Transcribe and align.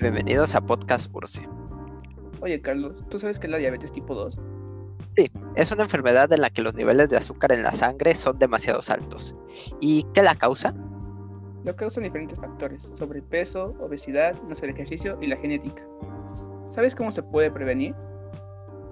bienvenidos 0.00 0.54
a 0.54 0.60
Podcast 0.60 1.12
Urse. 1.12 1.48
Oye 2.40 2.60
Carlos, 2.60 3.04
¿tú 3.08 3.18
sabes 3.18 3.38
que 3.38 3.48
es 3.48 3.50
la 3.50 3.58
diabetes 3.58 3.90
tipo 3.90 4.14
2? 4.14 4.38
Sí, 5.16 5.30
es 5.56 5.72
una 5.72 5.82
enfermedad 5.82 6.32
en 6.32 6.40
la 6.40 6.50
que 6.50 6.62
los 6.62 6.74
niveles 6.74 7.08
de 7.08 7.16
azúcar 7.16 7.50
en 7.50 7.64
la 7.64 7.74
sangre 7.74 8.14
son 8.14 8.38
demasiado 8.38 8.80
altos. 8.88 9.34
¿Y 9.80 10.04
qué 10.14 10.22
la 10.22 10.36
causa? 10.36 10.72
Lo 11.64 11.74
causan 11.74 12.04
diferentes 12.04 12.38
factores, 12.38 12.88
sobrepeso, 12.94 13.74
obesidad, 13.80 14.40
no 14.44 14.52
hacer 14.52 14.70
ejercicio 14.70 15.18
y 15.20 15.26
la 15.26 15.36
genética. 15.36 15.82
¿Sabes 16.70 16.94
cómo 16.94 17.10
se 17.10 17.24
puede 17.24 17.50
prevenir? 17.50 17.94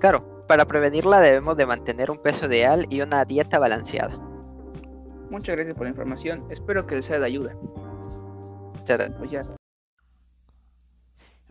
Claro, 0.00 0.44
para 0.48 0.64
prevenirla 0.64 1.20
debemos 1.20 1.56
de 1.56 1.66
mantener 1.66 2.10
un 2.10 2.18
peso 2.18 2.46
ideal 2.46 2.86
y 2.90 3.00
una 3.00 3.24
dieta 3.24 3.60
balanceada. 3.60 4.18
Muchas 5.30 5.54
gracias 5.54 5.76
por 5.76 5.84
la 5.84 5.90
información, 5.90 6.44
espero 6.50 6.86
que 6.86 6.96
les 6.96 7.04
sea 7.04 7.20
de 7.20 7.26
ayuda. 7.26 7.56
Oye. 9.20 9.42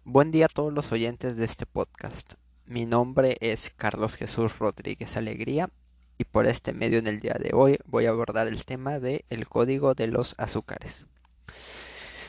Buen 0.08 0.30
día 0.30 0.46
a 0.46 0.50
todos 0.50 0.72
los 0.72 0.92
oyentes 0.92 1.36
de 1.36 1.46
este 1.46 1.66
podcast. 1.66 2.34
Mi 2.68 2.86
nombre 2.86 3.38
es 3.42 3.72
Carlos 3.76 4.18
Jesús 4.18 4.60
Rodríguez 4.60 5.18
Alegría 5.18 5.72
y 6.20 6.26
por 6.26 6.46
este 6.46 6.74
medio 6.74 7.00
en 7.00 7.08
el 7.08 7.20
día 7.20 7.36
de 7.40 7.56
hoy 7.56 7.80
voy 7.88 8.06
a 8.06 8.10
abordar 8.10 8.48
el 8.48 8.66
tema 8.66 9.00
de 9.00 9.26
el 9.32 9.48
código 9.50 9.96
de 9.96 10.06
los 10.06 10.36
azúcares. 10.38 11.08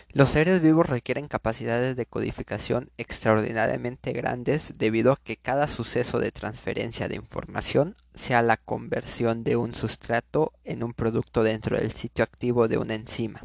Los 0.09 0.31
seres 0.31 0.63
vivos 0.63 0.87
requieren 0.87 1.29
capacidades 1.29 1.97
de 1.97 2.07
codificación 2.07 2.91
extraordinariamente 2.97 4.15
grandes 4.15 4.73
debido 4.79 5.13
a 5.13 5.19
que 5.23 5.37
cada 5.37 5.69
suceso 5.69 6.19
de 6.19 6.33
transferencia 6.33 7.09
de 7.09 7.17
información, 7.17 7.95
sea 8.15 8.41
la 8.41 8.57
conversión 8.57 9.45
de 9.45 9.57
un 9.57 9.75
sustrato 9.75 10.55
en 10.65 10.83
un 10.83 10.95
producto 10.95 11.43
dentro 11.43 11.77
del 11.77 11.93
sitio 11.93 12.25
activo 12.25 12.69
de 12.69 12.79
una 12.79 12.95
enzima, 12.95 13.43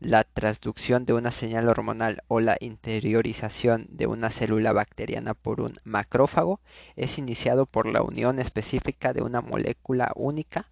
la 0.00 0.24
transducción 0.24 1.04
de 1.04 1.12
una 1.12 1.30
señal 1.30 1.68
hormonal 1.68 2.22
o 2.26 2.40
la 2.40 2.56
interiorización 2.60 3.86
de 3.90 4.06
una 4.06 4.30
célula 4.30 4.72
bacteriana 4.72 5.34
por 5.34 5.60
un 5.60 5.78
macrófago 5.84 6.60
es 6.96 7.18
iniciado 7.18 7.66
por 7.66 7.86
la 7.86 8.02
unión 8.02 8.38
específica 8.38 9.12
de 9.12 9.20
una 9.20 9.42
molécula 9.42 10.10
única 10.16 10.66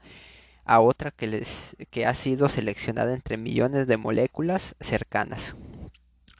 a 0.65 0.81
otra 0.81 1.11
que, 1.11 1.47
que 1.91 2.07
ha 2.07 2.15
sido 2.15 2.49
seleccionada 2.49 3.13
entre 3.13 3.37
millones 3.37 3.87
de 3.87 3.99
moléculas 3.99 4.77
cercanas. 4.81 5.55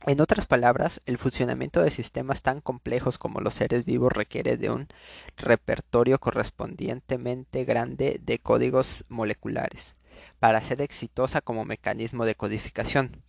En 0.07 0.23
otras 0.23 0.47
palabras, 0.47 1.03
el 1.05 1.19
funcionamiento 1.19 1.83
de 1.83 1.91
sistemas 1.91 2.41
tan 2.41 2.63
complejos 2.63 3.19
como 3.19 3.41
los 3.41 3.53
seres 3.53 3.85
vivos 3.85 4.13
requiere 4.13 4.57
de 4.57 4.71
un 4.71 4.89
repertorio 5.37 6.19
correspondientemente 6.19 7.65
grande 7.67 8.19
de 8.25 8.39
códigos 8.39 9.05
moleculares 9.09 9.98
para 10.39 10.61
ser 10.61 10.81
exitosa 10.81 11.41
como 11.41 11.65
mecanismo 11.65 12.25
de 12.25 12.35
codificación. 12.35 13.23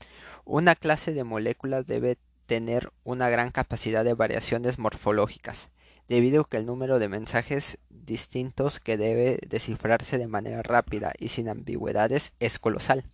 Una 0.46 0.76
clase 0.76 1.14
de 1.14 1.24
moléculas 1.24 1.86
debe 1.86 2.18
tener 2.46 2.92
una 3.04 3.30
gran 3.30 3.52
capacidad 3.52 4.04
de 4.04 4.16
variaciones 4.16 4.80
morfológicas, 4.80 5.70
debido 6.08 6.42
a 6.42 6.50
que 6.50 6.58
el 6.58 6.66
número 6.66 6.98
de 6.98 7.08
mensajes 7.08 7.78
distintos 7.90 8.80
que 8.80 8.98
debe 8.98 9.40
descifrarse 9.48 10.18
de 10.18 10.28
manera 10.28 10.64
rápida 10.64 11.14
y 11.20 11.28
sin 11.28 11.48
ambigüedades 11.48 12.34
es 12.40 12.58
colosal. 12.58 13.06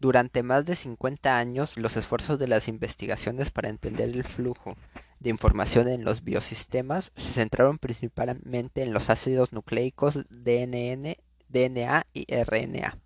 Durante 0.00 0.42
más 0.42 0.64
de 0.64 0.76
50 0.76 1.38
años, 1.38 1.76
los 1.76 1.96
esfuerzos 1.96 2.38
de 2.38 2.48
las 2.48 2.68
investigaciones 2.68 3.50
para 3.50 3.68
entender 3.68 4.08
el 4.10 4.24
flujo 4.24 4.76
de 5.20 5.30
información 5.30 5.88
en 5.88 6.04
los 6.04 6.24
biosistemas 6.24 7.12
se 7.16 7.32
centraron 7.32 7.78
principalmente 7.78 8.82
en 8.82 8.92
los 8.92 9.10
ácidos 9.10 9.52
nucleicos 9.52 10.26
DNN, 10.28 11.16
DNA 11.54 12.06
y 12.12 12.26
RNA. 12.34 12.98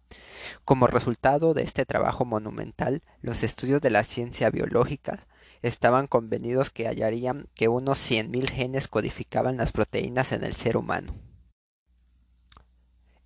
Como 0.65 0.87
resultado 0.87 1.55
de 1.55 1.63
este 1.63 1.85
trabajo 1.85 2.25
monumental, 2.25 3.03
los 3.21 3.43
estudios 3.43 3.81
de 3.83 3.91
la 3.91 4.03
ciencia 4.03 4.51
biológica 4.51 5.21
estaban 5.63 6.07
convenidos 6.07 6.71
que 6.71 6.87
hallarían 6.87 7.49
que 7.55 7.69
unos 7.69 7.99
100.000 7.99 8.49
genes 8.49 8.89
codificaban 8.89 9.57
las 9.57 9.73
proteínas 9.73 10.33
en 10.33 10.45
el 10.45 10.55
ser 10.55 10.77
humano. 10.77 11.15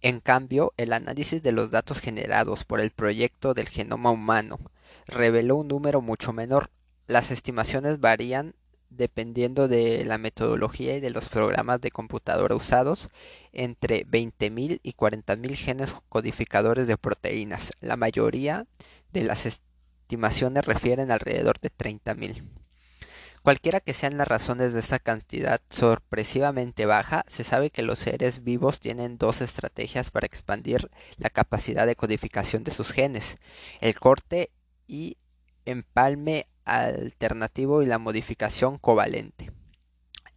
En 0.00 0.18
cambio, 0.18 0.72
el 0.76 0.92
análisis 0.92 1.42
de 1.42 1.52
los 1.52 1.70
datos 1.70 2.00
generados 2.00 2.64
por 2.64 2.80
el 2.80 2.90
proyecto 2.90 3.54
del 3.54 3.68
genoma 3.68 4.10
humano 4.10 4.58
reveló 5.06 5.56
un 5.56 5.68
número 5.68 6.00
mucho 6.00 6.32
menor. 6.32 6.70
Las 7.06 7.30
estimaciones 7.30 8.00
varían 8.00 8.56
dependiendo 8.96 9.68
de 9.68 10.04
la 10.04 10.18
metodología 10.18 10.96
y 10.96 11.00
de 11.00 11.10
los 11.10 11.28
programas 11.28 11.80
de 11.80 11.90
computadora 11.90 12.54
usados, 12.54 13.08
entre 13.52 14.06
20.000 14.06 14.80
y 14.82 14.92
40.000 14.92 15.54
genes 15.54 15.94
codificadores 16.08 16.86
de 16.86 16.96
proteínas. 16.96 17.72
La 17.80 17.96
mayoría 17.96 18.64
de 19.12 19.24
las 19.24 19.46
estimaciones 19.46 20.64
refieren 20.64 21.10
alrededor 21.10 21.58
de 21.60 21.70
30.000. 21.70 22.42
Cualquiera 23.42 23.80
que 23.80 23.92
sean 23.92 24.18
las 24.18 24.28
razones 24.28 24.72
de 24.72 24.78
esta 24.78 25.00
cantidad 25.00 25.60
sorpresivamente 25.68 26.86
baja, 26.86 27.24
se 27.26 27.42
sabe 27.42 27.70
que 27.70 27.82
los 27.82 27.98
seres 27.98 28.44
vivos 28.44 28.78
tienen 28.78 29.18
dos 29.18 29.40
estrategias 29.40 30.12
para 30.12 30.26
expandir 30.26 30.90
la 31.16 31.28
capacidad 31.28 31.84
de 31.84 31.96
codificación 31.96 32.62
de 32.62 32.70
sus 32.70 32.92
genes, 32.92 33.38
el 33.80 33.98
corte 33.98 34.52
y 34.86 35.16
empalme 35.64 36.46
alternativo 36.64 37.82
y 37.82 37.86
la 37.86 37.98
modificación 37.98 38.78
covalente. 38.78 39.50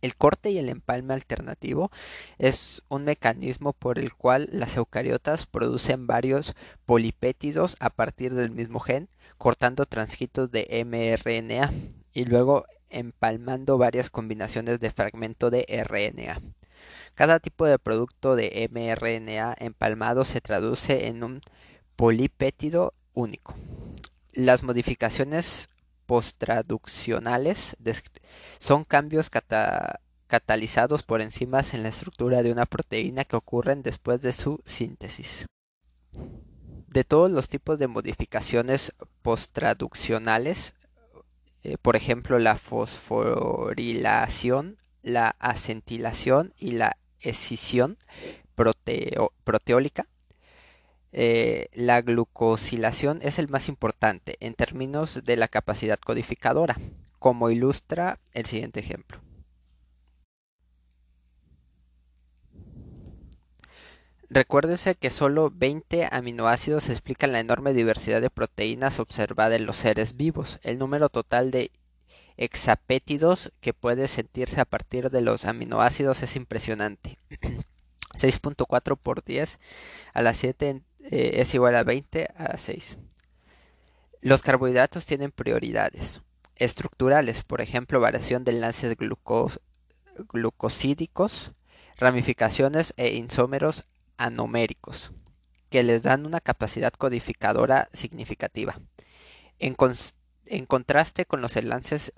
El 0.02 0.16
corte 0.16 0.52
y 0.52 0.60
el 0.60 0.70
empalme 0.70 1.16
alternativo 1.16 1.90
es 2.38 2.84
un 2.90 3.06
mecanismo 3.06 3.74
por 3.74 3.98
el 3.98 4.14
cual 4.14 4.48
las 4.52 4.78
eucariotas 4.78 5.48
producen 5.48 6.06
varios 6.06 6.54
polipétidos 6.86 7.76
a 7.80 7.90
partir 7.90 8.36
del 8.36 8.52
mismo 8.52 8.80
gen, 8.80 9.10
cortando 9.40 9.86
transcritos 9.86 10.52
de 10.52 10.86
mRNA 10.86 11.72
y 12.14 12.26
luego 12.26 12.66
empalmando 12.90 13.80
varias 13.80 14.10
combinaciones 14.12 14.80
de 14.80 14.92
fragmento 14.92 15.50
de 15.50 15.66
RNA. 15.68 16.40
Cada 17.16 17.40
tipo 17.40 17.66
de 17.66 17.80
producto 17.80 18.36
de 18.36 18.70
mRNA 18.72 19.56
empalmado 19.58 20.24
se 20.24 20.40
traduce 20.40 21.08
en 21.08 21.24
un 21.24 21.42
polipétido 21.96 22.94
único. 23.14 23.56
Las 24.34 24.64
modificaciones 24.64 25.70
posttraduccionales 26.06 27.76
son 28.60 28.84
cambios 28.84 29.32
catalizados 30.28 31.04
por 31.04 31.22
enzimas 31.22 31.74
en 31.74 31.84
la 31.84 31.90
estructura 31.90 32.44
de 32.44 32.52
una 32.52 32.66
proteína 32.66 33.26
que 33.26 33.36
ocurren 33.36 33.84
después 33.84 34.22
de 34.22 34.34
su 34.34 34.62
síntesis. 34.66 35.46
De 36.88 37.04
todos 37.04 37.30
los 37.30 37.50
tipos 37.50 37.78
de 37.78 37.88
modificaciones 37.88 38.94
posttraduccionales, 39.22 40.74
eh, 41.64 41.78
por 41.82 41.96
ejemplo 41.96 42.40
la 42.40 42.56
fosforilación, 42.56 44.78
la 45.02 45.36
acentilación 45.40 46.54
y 46.58 46.72
la 46.72 46.98
escisión 47.20 47.98
proteólica, 49.44 50.08
eh, 51.18 51.70
la 51.72 52.02
glucosilación 52.02 53.20
es 53.22 53.40
el 53.40 53.48
más 53.48 53.70
importante 53.70 54.36
en 54.42 54.54
términos 54.54 55.24
de 55.24 55.38
la 55.38 55.48
capacidad 55.48 55.98
codificadora, 55.98 56.76
como 57.20 57.50
ilustra 57.50 58.20
el 58.34 58.46
siguiente 58.46 58.82
ejemplo. 58.82 59.22
Recuérdese 64.30 64.96
que 64.96 65.10
solo 65.10 65.54
20 65.56 66.10
aminoácidos 66.12 66.90
explican 66.90 67.32
la 67.32 67.40
enorme 67.40 67.72
diversidad 67.72 68.20
de 68.20 68.30
proteínas 68.30 69.00
observada 69.00 69.56
en 69.56 69.66
los 69.66 69.78
seres 69.78 70.18
vivos. 70.18 70.60
El 70.64 70.78
número 70.78 71.08
total 71.08 71.50
de 71.50 71.72
hexapétidos 72.36 73.54
que 73.62 73.74
puede 73.74 74.10
sentirse 74.10 74.60
a 74.60 74.66
partir 74.66 75.10
de 75.12 75.22
los 75.22 75.46
aminoácidos 75.46 76.24
es 76.24 76.36
impresionante. 76.36 77.18
6.4 78.18 78.98
por 78.98 79.24
10 79.24 79.60
a 80.14 80.22
la 80.22 80.34
7 80.34 80.82
eh, 81.12 81.34
es 81.36 81.54
igual 81.54 81.76
a 81.76 81.84
20 81.84 82.30
a 82.36 82.58
6. 82.58 82.98
Los 84.22 84.42
carbohidratos 84.42 85.06
tienen 85.06 85.32
prioridades 85.32 86.22
estructurales, 86.56 87.44
por 87.44 87.62
ejemplo, 87.62 88.00
variación 88.00 88.44
de 88.44 88.54
enlaces 88.54 88.96
glucosídicos, 90.30 91.52
ramificaciones 91.98 92.94
e 92.98 93.14
isómeros 93.14 93.88
anoméricos, 94.18 95.12
que 95.70 95.84
les 95.84 96.02
dan 96.02 96.26
una 96.26 96.40
capacidad 96.40 96.94
codificadora 96.94 97.90
significativa. 97.94 98.80
En, 99.60 99.76
contraste 99.76 101.26
con 101.26 101.42
los 101.42 101.56
enlaces 101.56 102.14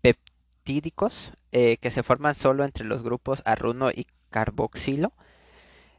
peptídicos, 0.00 1.32
eh, 1.52 1.76
que 1.76 1.90
se 1.90 2.02
forman 2.02 2.34
solo 2.34 2.64
entre 2.64 2.84
los 2.84 3.02
grupos 3.02 3.42
arruno 3.44 3.90
y 3.90 4.06
carboxilo, 4.30 5.12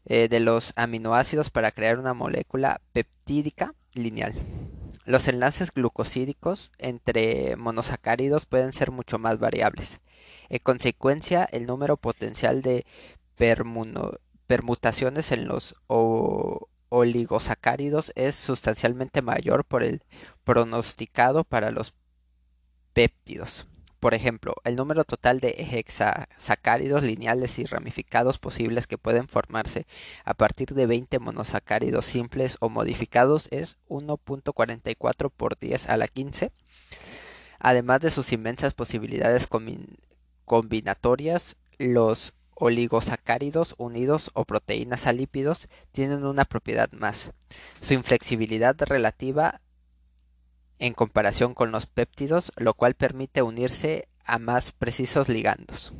eh, 0.05 0.27
de 0.29 0.39
los 0.39 0.73
aminoácidos 0.75 1.49
para 1.49 1.71
crear 1.71 1.99
una 1.99 2.13
molécula 2.13 2.81
peptídica 2.93 3.73
lineal. 3.93 4.33
Los 5.05 5.27
enlaces 5.27 5.71
glucosídicos 5.71 6.71
entre 6.77 7.55
monosacáridos 7.55 8.45
pueden 8.45 8.73
ser 8.73 8.91
mucho 8.91 9.19
más 9.19 9.39
variables. 9.39 10.01
En 10.49 10.59
consecuencia, 10.59 11.47
el 11.51 11.65
número 11.65 11.97
potencial 11.97 12.61
de 12.61 12.85
permutaciones 13.35 15.31
en 15.31 15.47
los 15.47 15.75
oligosacáridos 16.89 18.11
es 18.15 18.35
sustancialmente 18.35 19.21
mayor 19.21 19.65
por 19.65 19.83
el 19.83 20.03
pronosticado 20.43 21.43
para 21.43 21.71
los 21.71 21.93
péptidos. 22.93 23.67
Por 23.99 24.13
ejemplo, 24.13 24.53
el 24.63 24.75
número 24.75 25.03
total 25.03 25.39
de 25.39 25.55
hexasacáridos 25.57 27.03
lineales 27.03 27.57
y 27.59 27.65
ramificados 27.65 28.37
posibles 28.37 28.87
que 28.87 28.97
pueden 28.97 29.27
formarse 29.27 29.87
a 30.23 30.33
partir 30.33 30.73
de 30.73 30.85
20 30.85 31.19
monosacáridos 31.19 32.05
simples 32.05 32.57
o 32.59 32.69
modificados 32.69 33.47
es 33.51 33.77
1.44 33.89 35.31
por 35.35 35.57
10 35.57 35.89
a 35.89 35.97
la 35.97 36.07
15, 36.07 36.51
además 37.59 38.01
de 38.01 38.11
sus 38.11 38.31
inmensas 38.31 38.73
posibilidades 38.73 39.47
combinatorias, 40.45 41.55
los 41.77 42.33
oligosacáridos 42.55 43.75
unidos 43.77 44.31
o 44.33 44.45
proteínas 44.45 45.07
a 45.07 45.13
lípidos 45.13 45.67
tienen 45.91 46.25
una 46.25 46.45
propiedad 46.45 46.91
más. 46.93 47.31
Su 47.81 47.93
inflexibilidad 47.93 48.75
relativa 48.79 49.61
en 50.79 50.93
comparación 50.93 51.53
con 51.53 51.71
los 51.71 51.85
péptidos, 51.85 52.51
lo 52.57 52.73
cual 52.73 52.95
permite 52.95 53.41
unirse 53.41 54.07
a 54.25 54.39
más 54.39 54.71
precisos 54.71 55.29
ligandos. 55.29 55.93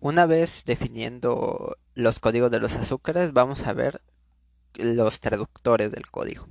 Una 0.00 0.26
vez 0.26 0.64
definiendo 0.64 1.76
los 1.94 2.18
códigos 2.18 2.50
de 2.50 2.58
los 2.58 2.74
azúcares, 2.74 3.32
vamos 3.32 3.66
a 3.66 3.72
ver 3.72 4.02
los 4.74 5.20
traductores 5.20 5.92
del 5.92 6.10
código. 6.10 6.48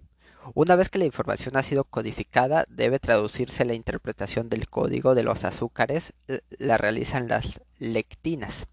Una 0.55 0.75
vez 0.75 0.89
que 0.89 0.97
la 0.97 1.05
información 1.05 1.55
ha 1.57 1.61
sido 1.61 1.83
codificada, 1.83 2.65
debe 2.67 2.97
traducirse 2.97 3.65
la 3.65 3.73
interpretación 3.73 4.49
del 4.49 4.69
código 4.69 5.15
de 5.15 5.23
los 5.23 5.43
azúcares, 5.43 6.13
la 6.57 6.77
realizan 6.77 7.27
las 7.27 7.61
lectinas. 7.77 8.67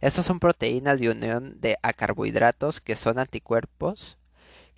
Estas 0.00 0.24
son 0.24 0.40
proteínas 0.40 0.98
de 1.00 1.10
unión 1.10 1.60
de 1.60 1.76
carbohidratos 1.96 2.80
que 2.80 2.96
son 2.96 3.18
anticuerpos 3.18 4.19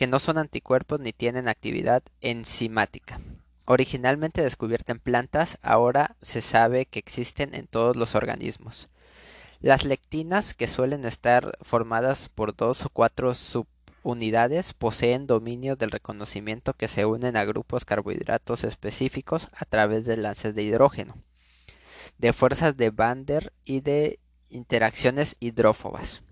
que 0.03 0.09
no 0.09 0.19
son 0.19 0.37
anticuerpos 0.37 0.99
ni 0.99 1.13
tienen 1.13 1.47
actividad 1.47 2.03
enzimática. 2.21 3.21
Originalmente 3.67 4.43
descubierta 4.43 4.91
en 4.91 4.99
plantas, 4.99 5.59
ahora 5.63 6.17
se 6.21 6.41
sabe 6.41 6.87
que 6.87 6.99
existen 6.99 7.55
en 7.55 7.69
todos 7.69 7.95
los 7.95 8.17
organismos. 8.17 8.89
Las 9.61 9.85
lectinas, 9.85 10.55
que 10.55 10.67
suelen 10.67 11.05
estar 11.05 11.57
formadas 11.61 12.29
por 12.29 12.57
dos 12.57 12.85
o 12.85 12.89
cuatro 12.89 13.33
subunidades, 13.33 14.73
poseen 14.73 15.29
dominio 15.29 15.77
del 15.77 15.93
reconocimiento 15.93 16.73
que 16.73 16.89
se 16.89 17.07
unen 17.07 17.37
a 17.37 17.45
grupos 17.45 17.85
carbohidratos 17.85 18.65
específicos 18.65 19.51
a 19.53 19.67
través 19.67 20.05
de 20.05 20.17
lances 20.17 20.53
de 20.57 20.65
hidrógeno, 20.65 21.15
de 22.19 22.33
fuerzas 22.33 22.77
de 22.77 22.91
Van 22.91 23.25
der 23.25 23.53
y 23.65 23.83
de 23.83 24.19
interacciones 24.51 25.37
hidrófobas. 25.39 26.25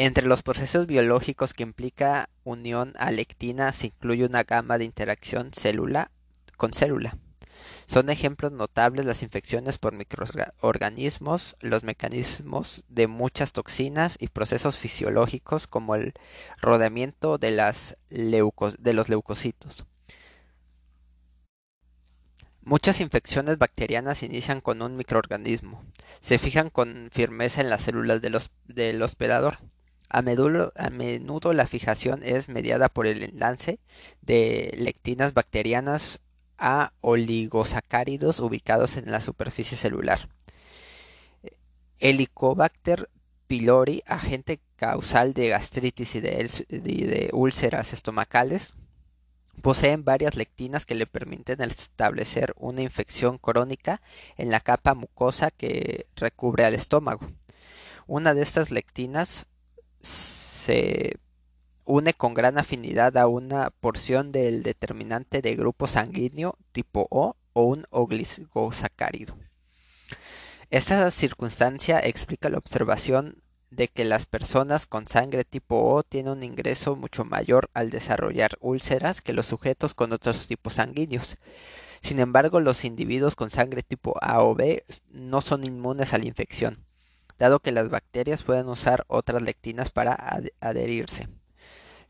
Entre 0.00 0.26
los 0.28 0.44
procesos 0.44 0.86
biológicos 0.86 1.52
que 1.52 1.64
implica 1.64 2.30
unión 2.44 2.94
a 3.00 3.10
lectina 3.10 3.72
se 3.72 3.88
incluye 3.88 4.24
una 4.24 4.44
gama 4.44 4.78
de 4.78 4.84
interacción 4.84 5.50
célula 5.52 6.12
con 6.56 6.72
célula. 6.72 7.18
Son 7.84 8.08
ejemplos 8.08 8.52
notables 8.52 9.04
las 9.06 9.24
infecciones 9.24 9.76
por 9.76 9.94
microorganismos, 9.94 11.56
los 11.58 11.82
mecanismos 11.82 12.84
de 12.88 13.08
muchas 13.08 13.50
toxinas 13.50 14.16
y 14.20 14.28
procesos 14.28 14.78
fisiológicos 14.78 15.66
como 15.66 15.96
el 15.96 16.14
rodeamiento 16.58 17.36
de, 17.38 17.50
los 17.50 19.08
leucocitos. 19.08 19.84
Muchas 22.62 23.00
infecciones 23.00 23.58
bacterianas 23.58 24.22
inician 24.22 24.60
con 24.60 24.80
un 24.80 24.96
microorganismo. 24.96 25.82
Se 26.20 26.38
fijan 26.38 26.70
con 26.70 27.10
firmeza 27.10 27.62
en 27.62 27.68
las 27.68 27.82
células 27.82 28.22
del 28.22 29.02
hospedador. 29.02 29.58
A 30.10 30.22
menudo, 30.22 31.52
la 31.52 31.66
fijación 31.66 32.22
es 32.22 32.48
mediada 32.48 32.88
por 32.88 33.06
el 33.06 33.22
enlace 33.22 33.78
de 34.22 34.74
lectinas 34.78 35.34
bacterianas 35.34 36.20
a 36.56 36.92
oligosacáridos 37.02 38.40
ubicados 38.40 38.96
en 38.96 39.10
la 39.10 39.20
superficie 39.20 39.76
celular. 39.76 40.28
Helicobacter 42.00 43.10
pylori, 43.46 44.02
agente 44.06 44.60
causal 44.76 45.34
de 45.34 45.48
gastritis 45.48 46.14
y 46.14 46.20
de, 46.20 47.30
úlceras 47.32 47.92
estomacales, 47.92 48.74
poseen 49.62 50.04
varias 50.04 50.36
lectinas 50.36 50.86
que 50.86 50.94
le 50.94 51.06
permiten 51.06 51.60
establecer 51.62 52.54
una 52.56 52.82
infección 52.82 53.38
crónica 53.38 54.00
en 54.36 54.50
la 54.50 54.60
capa 54.60 54.94
mucosa 54.94 55.50
que 55.50 56.06
recubre 56.14 56.64
al 56.64 56.74
estómago. 56.74 57.26
Una 58.06 58.34
de 58.34 58.42
estas 58.42 58.70
lectinas 58.70 59.46
se 60.00 61.18
une 61.84 62.12
con 62.12 62.34
gran 62.34 62.58
afinidad 62.58 63.16
a 63.16 63.26
una 63.26 63.70
porción 63.70 64.30
del 64.30 64.62
determinante 64.62 65.40
de 65.40 65.56
grupo 65.56 65.86
sanguíneo 65.86 66.58
tipo 66.72 67.06
O 67.10 67.36
o 67.54 67.62
un 67.62 67.86
oglisosacárido. 67.90 69.36
Esta 70.70 71.10
circunstancia 71.10 71.98
explica 71.98 72.50
la 72.50 72.58
observación 72.58 73.42
de 73.70 73.88
que 73.88 74.04
las 74.04 74.26
personas 74.26 74.84
con 74.84 75.08
sangre 75.08 75.44
tipo 75.44 75.94
O 75.94 76.02
tienen 76.02 76.32
un 76.32 76.42
ingreso 76.42 76.94
mucho 76.94 77.24
mayor 77.24 77.70
al 77.72 77.90
desarrollar 77.90 78.58
úlceras 78.60 79.22
que 79.22 79.32
los 79.32 79.46
sujetos 79.46 79.94
con 79.94 80.12
otros 80.12 80.46
tipos 80.46 80.74
sanguíneos. 80.74 81.38
Sin 82.02 82.20
embargo, 82.20 82.60
los 82.60 82.84
individuos 82.84 83.34
con 83.34 83.48
sangre 83.48 83.82
tipo 83.82 84.14
A 84.20 84.42
o 84.42 84.54
B 84.54 84.84
no 85.10 85.40
son 85.40 85.64
inmunes 85.64 86.12
a 86.12 86.18
la 86.18 86.26
infección 86.26 86.87
dado 87.38 87.60
que 87.60 87.72
las 87.72 87.88
bacterias 87.88 88.42
pueden 88.42 88.68
usar 88.68 89.04
otras 89.08 89.42
lectinas 89.42 89.90
para 89.90 90.14
adherirse. 90.60 91.28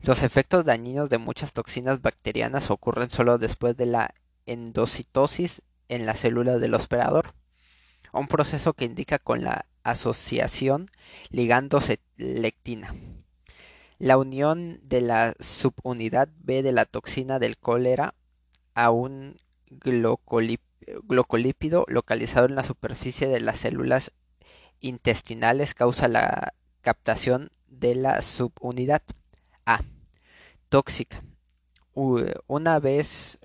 Los 0.01 0.23
efectos 0.23 0.65
dañinos 0.65 1.09
de 1.09 1.17
muchas 1.17 1.53
toxinas 1.53 2.01
bacterianas 2.01 2.71
ocurren 2.71 3.11
solo 3.11 3.37
después 3.37 3.75
de 3.77 3.85
la 3.85 4.15
endocitosis 4.45 5.61
en 5.87 6.05
la 6.05 6.13
célula 6.13 6.57
del 6.57 6.73
hospedador, 6.73 7.33
un 8.11 8.27
proceso 8.27 8.73
que 8.73 8.85
indica 8.85 9.19
con 9.19 9.43
la 9.43 9.65
asociación 9.83 10.87
ligando-lectina. 11.29 12.95
La 13.97 14.17
unión 14.17 14.79
de 14.83 15.01
la 15.01 15.33
subunidad 15.39 16.29
B 16.39 16.63
de 16.63 16.71
la 16.71 16.85
toxina 16.85 17.37
del 17.37 17.57
cólera 17.57 18.15
a 18.73 18.91
un 18.91 19.37
glucolípido 19.69 20.63
localizado 21.87 22.47
en 22.47 22.55
la 22.55 22.63
superficie 22.63 23.27
de 23.27 23.41
las 23.41 23.59
células 23.59 24.13
intestinales 24.81 25.73
causa 25.73 26.07
la 26.07 26.53
captación 26.81 27.51
de 27.67 27.95
la 27.95 28.21
subunidad 28.21 29.01
A. 29.65 29.81
Tóxica. 30.69 31.23
Una 31.93 32.79
vez 32.79 33.39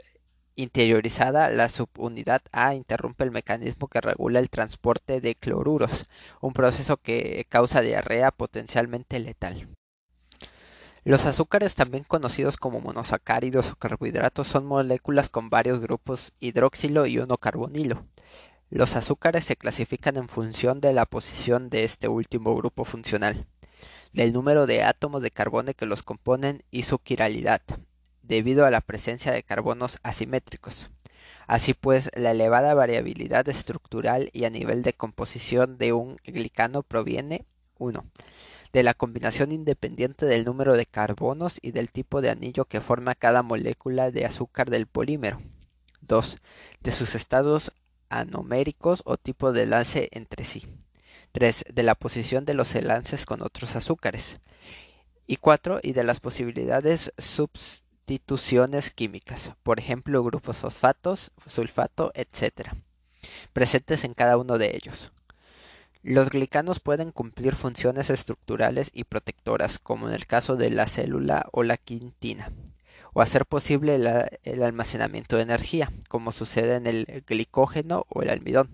interiorizada, 0.56 1.50
la 1.50 1.68
subunidad 1.68 2.42
A 2.52 2.74
interrumpe 2.74 3.24
el 3.24 3.32
mecanismo 3.32 3.88
que 3.88 4.00
regula 4.00 4.38
el 4.38 4.50
transporte 4.50 5.20
de 5.20 5.34
cloruros, 5.34 6.06
un 6.40 6.52
proceso 6.52 6.96
que 6.96 7.46
causa 7.48 7.80
diarrea 7.80 8.30
potencialmente 8.30 9.18
letal. 9.18 9.68
Los 11.02 11.26
azúcares, 11.26 11.74
también 11.74 12.04
conocidos 12.04 12.56
como 12.56 12.80
monosacáridos 12.80 13.72
o 13.72 13.76
carbohidratos, 13.76 14.46
son 14.46 14.64
moléculas 14.64 15.28
con 15.28 15.50
varios 15.50 15.80
grupos 15.80 16.32
hidroxilo 16.40 17.04
y 17.06 17.18
uno 17.18 17.36
carbonilo. 17.36 18.06
Los 18.74 18.96
azúcares 18.96 19.44
se 19.44 19.54
clasifican 19.54 20.16
en 20.16 20.28
función 20.28 20.80
de 20.80 20.92
la 20.92 21.06
posición 21.06 21.70
de 21.70 21.84
este 21.84 22.08
último 22.08 22.56
grupo 22.56 22.84
funcional, 22.84 23.46
del 24.12 24.32
número 24.32 24.66
de 24.66 24.82
átomos 24.82 25.22
de 25.22 25.30
carbono 25.30 25.72
que 25.74 25.86
los 25.86 26.02
componen 26.02 26.64
y 26.72 26.82
su 26.82 26.98
quiralidad, 26.98 27.62
debido 28.22 28.66
a 28.66 28.72
la 28.72 28.80
presencia 28.80 29.30
de 29.30 29.44
carbonos 29.44 29.98
asimétricos. 30.02 30.90
Así 31.46 31.72
pues, 31.72 32.10
la 32.16 32.32
elevada 32.32 32.74
variabilidad 32.74 33.48
estructural 33.48 34.28
y 34.32 34.44
a 34.44 34.50
nivel 34.50 34.82
de 34.82 34.92
composición 34.92 35.78
de 35.78 35.92
un 35.92 36.16
glicano 36.24 36.82
proviene 36.82 37.44
1. 37.78 38.04
de 38.72 38.82
la 38.82 38.94
combinación 38.94 39.52
independiente 39.52 40.26
del 40.26 40.44
número 40.44 40.72
de 40.76 40.86
carbonos 40.86 41.58
y 41.62 41.70
del 41.70 41.92
tipo 41.92 42.20
de 42.20 42.30
anillo 42.30 42.64
que 42.64 42.80
forma 42.80 43.14
cada 43.14 43.44
molécula 43.44 44.10
de 44.10 44.24
azúcar 44.24 44.68
del 44.68 44.88
polímero. 44.88 45.38
2. 46.00 46.38
de 46.80 46.90
sus 46.90 47.14
estados 47.14 47.70
anoméricos 48.20 49.02
o 49.04 49.16
tipo 49.16 49.52
de 49.52 49.62
enlace 49.64 50.08
entre 50.12 50.44
sí. 50.44 50.66
3. 51.32 51.64
De 51.72 51.82
la 51.82 51.94
posición 51.94 52.44
de 52.44 52.54
los 52.54 52.74
enlaces 52.74 53.26
con 53.26 53.42
otros 53.42 53.76
azúcares. 53.76 54.38
Y 55.26 55.36
4. 55.36 55.80
Y 55.82 55.92
de 55.92 56.04
las 56.04 56.20
posibilidades 56.20 57.12
sustituciones 57.18 58.90
químicas, 58.90 59.52
por 59.62 59.78
ejemplo 59.78 60.22
grupos 60.22 60.58
fosfatos, 60.58 61.32
sulfato, 61.46 62.12
etc. 62.14 62.70
presentes 63.52 64.04
en 64.04 64.14
cada 64.14 64.36
uno 64.36 64.58
de 64.58 64.76
ellos. 64.76 65.12
Los 66.02 66.28
glicanos 66.28 66.80
pueden 66.80 67.12
cumplir 67.12 67.56
funciones 67.56 68.10
estructurales 68.10 68.90
y 68.92 69.04
protectoras, 69.04 69.78
como 69.78 70.08
en 70.08 70.14
el 70.14 70.26
caso 70.26 70.56
de 70.56 70.70
la 70.70 70.86
célula 70.86 71.48
o 71.50 71.62
la 71.62 71.78
quintina 71.78 72.52
o 73.14 73.22
hacer 73.22 73.46
posible 73.46 73.94
el 74.42 74.62
almacenamiento 74.62 75.36
de 75.36 75.42
energía, 75.42 75.90
como 76.08 76.32
sucede 76.32 76.74
en 76.76 76.86
el 76.86 77.24
glicógeno 77.26 78.04
o 78.08 78.22
el 78.22 78.28
almidón. 78.28 78.68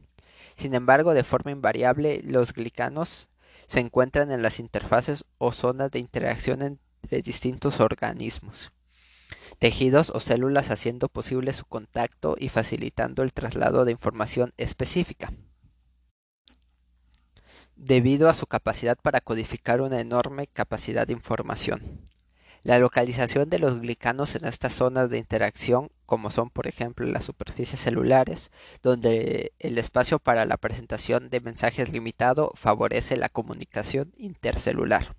Sin 0.56 0.74
embargo, 0.74 1.14
de 1.14 1.24
forma 1.24 1.52
invariable, 1.52 2.22
los 2.24 2.52
glicanos 2.52 3.28
se 3.66 3.80
encuentran 3.80 4.32
en 4.32 4.42
las 4.42 4.58
interfaces 4.58 5.24
o 5.38 5.52
zonas 5.52 5.90
de 5.92 6.00
interacción 6.00 6.62
entre 6.62 7.22
distintos 7.22 7.80
organismos. 7.80 8.72
tejidos 9.58 10.10
o 10.10 10.20
células 10.20 10.70
haciendo 10.70 11.08
posible 11.08 11.52
su 11.52 11.64
contacto 11.64 12.36
y 12.38 12.48
facilitando 12.48 13.22
el 13.22 13.32
traslado 13.32 13.84
de 13.84 13.92
información 13.92 14.52
específica. 14.56 15.32
Debido 17.76 18.28
a 18.28 18.34
su 18.34 18.46
capacidad 18.46 18.98
para 19.00 19.20
codificar 19.20 19.80
una 19.80 20.00
enorme 20.00 20.46
capacidad 20.46 21.06
de 21.06 21.12
información. 21.12 22.00
La 22.62 22.78
localización 22.78 23.48
de 23.48 23.58
los 23.58 23.80
glicanos 23.80 24.34
en 24.34 24.44
estas 24.44 24.74
zonas 24.74 25.08
de 25.08 25.16
interacción, 25.16 25.90
como 26.04 26.28
son 26.28 26.50
por 26.50 26.66
ejemplo 26.66 27.06
las 27.06 27.24
superficies 27.24 27.80
celulares, 27.80 28.50
donde 28.82 29.54
el 29.58 29.78
espacio 29.78 30.18
para 30.18 30.44
la 30.44 30.58
presentación 30.58 31.30
de 31.30 31.40
mensajes 31.40 31.90
limitado 31.90 32.52
favorece 32.54 33.16
la 33.16 33.30
comunicación 33.30 34.12
intercelular. 34.18 35.16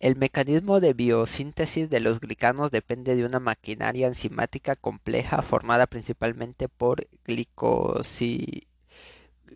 El 0.00 0.16
mecanismo 0.16 0.80
de 0.80 0.94
biosíntesis 0.94 1.90
de 1.90 2.00
los 2.00 2.18
glicanos 2.18 2.70
depende 2.70 3.14
de 3.14 3.26
una 3.26 3.38
maquinaria 3.38 4.06
enzimática 4.06 4.74
compleja 4.74 5.42
formada 5.42 5.86
principalmente 5.86 6.68
por 6.68 7.06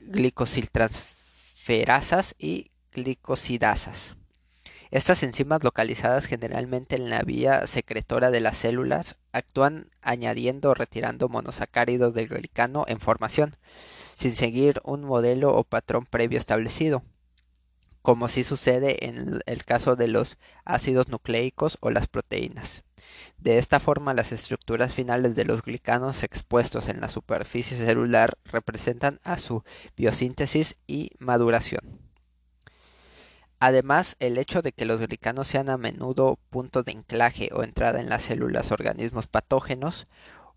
glicosiltransferasas 0.09 2.35
y 2.38 2.71
glicosidasas. 2.92 4.16
Estas 4.90 5.23
enzimas 5.23 5.64
localizadas 5.64 6.26
generalmente 6.26 6.97
en 6.97 7.11
la 7.11 7.23
vía 7.23 7.66
secretora 7.66 8.31
de 8.31 8.40
las 8.40 8.57
células 8.57 9.19
actúan 9.33 9.90
añadiendo 10.00 10.71
o 10.71 10.75
retirando 10.75 11.28
monosacáridos 11.28 12.14
del 12.14 12.28
glicano 12.28 12.85
en 12.87 13.00
formación, 13.00 13.57
sin 14.16 14.35
seguir 14.37 14.81
un 14.85 15.05
modelo 15.05 15.55
o 15.55 15.64
patrón 15.64 16.05
previo 16.05 16.38
establecido, 16.38 17.02
como 18.02 18.28
sí 18.28 18.45
sucede 18.45 19.07
en 19.07 19.40
el 19.47 19.64
caso 19.64 19.97
de 19.97 20.07
los 20.07 20.38
ácidos 20.64 21.09
nucleicos 21.09 21.78
o 21.81 21.90
las 21.90 22.07
proteínas. 22.07 22.85
De 23.38 23.59
esta 23.59 23.81
forma, 23.81 24.14
las 24.14 24.33
estructuras 24.33 24.95
finales 24.95 25.35
de 25.35 25.45
los 25.45 25.62
glicanos 25.62 26.23
expuestos 26.23 26.88
en 26.88 27.00
la 27.00 27.09
superficie 27.09 27.76
celular 27.76 28.38
representan 28.45 29.21
a 29.25 29.37
su 29.37 29.64
biosíntesis 29.97 30.76
y 30.87 31.11
maduración. 31.19 32.05
Además, 33.66 34.14
el 34.20 34.38
hecho 34.38 34.62
de 34.62 34.70
que 34.70 34.85
los 34.85 35.00
glicanos 35.00 35.49
sean 35.49 35.70
a 35.70 35.76
menudo 35.76 36.38
punto 36.50 36.85
de 36.85 36.92
anclaje 36.92 37.50
o 37.52 37.64
entrada 37.64 37.99
en 37.99 38.08
las 38.08 38.23
células 38.23 38.70
organismos 38.70 39.26
patógenos, 39.26 40.06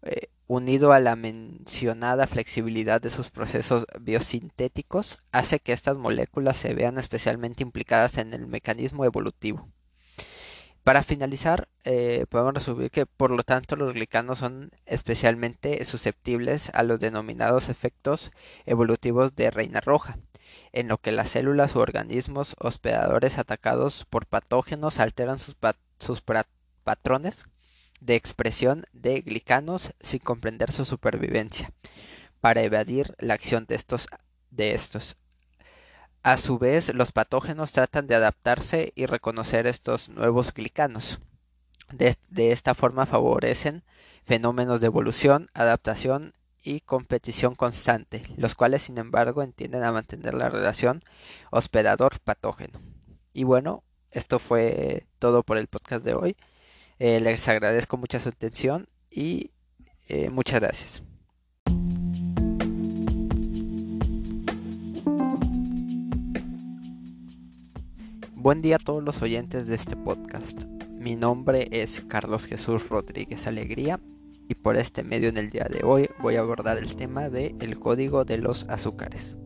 eh, 0.03 0.27
unido 0.45 0.93
a 0.93 0.99
la 0.99 1.15
mencionada 1.15 2.27
flexibilidad 2.27 3.01
de 3.01 3.09
sus 3.09 3.31
procesos 3.31 3.87
biosintéticos, 3.99 5.23
hace 5.31 5.59
que 5.59 5.73
estas 5.73 5.97
moléculas 5.97 6.55
se 6.55 6.75
vean 6.75 6.99
especialmente 6.99 7.63
implicadas 7.63 8.19
en 8.19 8.31
el 8.35 8.45
mecanismo 8.45 9.03
evolutivo. 9.05 9.67
Para 10.83 11.01
finalizar, 11.01 11.67
eh, 11.85 12.27
podemos 12.29 12.53
resumir 12.53 12.91
que 12.91 13.07
por 13.07 13.31
lo 13.31 13.41
tanto 13.41 13.75
los 13.75 13.95
glicanos 13.95 14.37
son 14.37 14.69
especialmente 14.85 15.83
susceptibles 15.83 16.69
a 16.75 16.83
los 16.83 16.99
denominados 16.99 17.69
efectos 17.69 18.31
evolutivos 18.67 19.35
de 19.35 19.49
reina 19.49 19.81
roja, 19.81 20.19
en 20.73 20.87
lo 20.87 20.97
que 20.97 21.11
las 21.11 21.29
células 21.29 21.75
u 21.75 21.79
organismos 21.79 22.55
hospedadores 22.59 23.37
atacados 23.37 24.05
por 24.05 24.25
patógenos 24.25 24.99
alteran 24.99 25.37
sus, 25.39 25.55
patrones 26.83 27.45
de 28.01 28.15
expresión 28.15 28.85
de 28.93 29.21
glicanos 29.21 29.93
sin 29.99 30.19
comprender 30.19 30.71
su 30.71 30.85
supervivencia, 30.85 31.71
para 32.41 32.61
evadir 32.61 33.15
la 33.19 33.33
acción 33.33 33.65
de 33.65 33.75
estos, 33.75 34.07
de 34.51 34.73
estos. 34.73 35.17
A 36.23 36.37
su 36.37 36.57
vez, 36.57 36.93
los 36.93 37.11
patógenos 37.11 37.71
tratan 37.71 38.07
de 38.07 38.15
adaptarse 38.15 38.91
y 38.95 39.05
reconocer 39.05 39.67
estos 39.67 40.09
nuevos 40.09 40.53
glicanos. 40.53 41.19
de 41.91 42.51
esta 42.51 42.75
forma 42.75 43.05
favorecen 43.05 43.83
fenómenos 44.25 44.79
de 44.79 44.85
evolución, 44.85 45.49
adaptación 45.55 46.35
y 46.69 46.81
competición 46.81 47.55
constante, 47.55 48.21
los 48.37 48.53
cuales 48.53 48.83
sin 48.83 48.99
embargo 48.99 49.41
entienden 49.41 49.83
a 49.83 49.91
mantener 49.91 50.35
la 50.35 50.49
relación 50.49 51.01
hospedador-patógeno. 51.49 52.79
Y 53.33 53.43
bueno, 53.43 53.83
esto 54.11 54.37
fue 54.37 55.07
todo 55.17 55.41
por 55.41 55.57
el 55.57 55.65
podcast 55.65 56.05
de 56.05 56.13
hoy. 56.13 56.37
Eh, 56.99 57.21
les 57.21 57.47
agradezco 57.47 57.97
mucho 57.97 58.19
su 58.19 58.29
atención 58.29 58.87
y 59.09 59.49
eh, 60.09 60.29
muchas 60.29 60.59
gracias. 60.59 61.03
Buen 68.35 68.61
día 68.61 68.75
a 68.75 68.79
todos 68.79 69.03
los 69.03 69.23
oyentes 69.23 69.65
de 69.65 69.75
este 69.75 69.95
podcast. 69.95 70.65
Mi 70.91 71.15
nombre 71.15 71.67
es 71.71 72.01
Carlos 72.01 72.45
Jesús 72.45 72.89
Rodríguez 72.89 73.47
Alegría 73.47 73.99
y 74.49 74.55
por 74.55 74.75
este 74.75 75.03
medio 75.03 75.29
en 75.29 75.37
el 75.37 75.49
día 75.49 75.67
de 75.69 75.85
hoy 75.85 76.09
voy 76.19 76.35
a 76.35 76.41
abordar 76.41 76.77
el 76.77 76.97
tema 76.97 77.29
de 77.29 77.55
el 77.61 77.79
código 77.79 78.25
de 78.25 78.39
los 78.39 78.67
azúcares. 78.67 79.37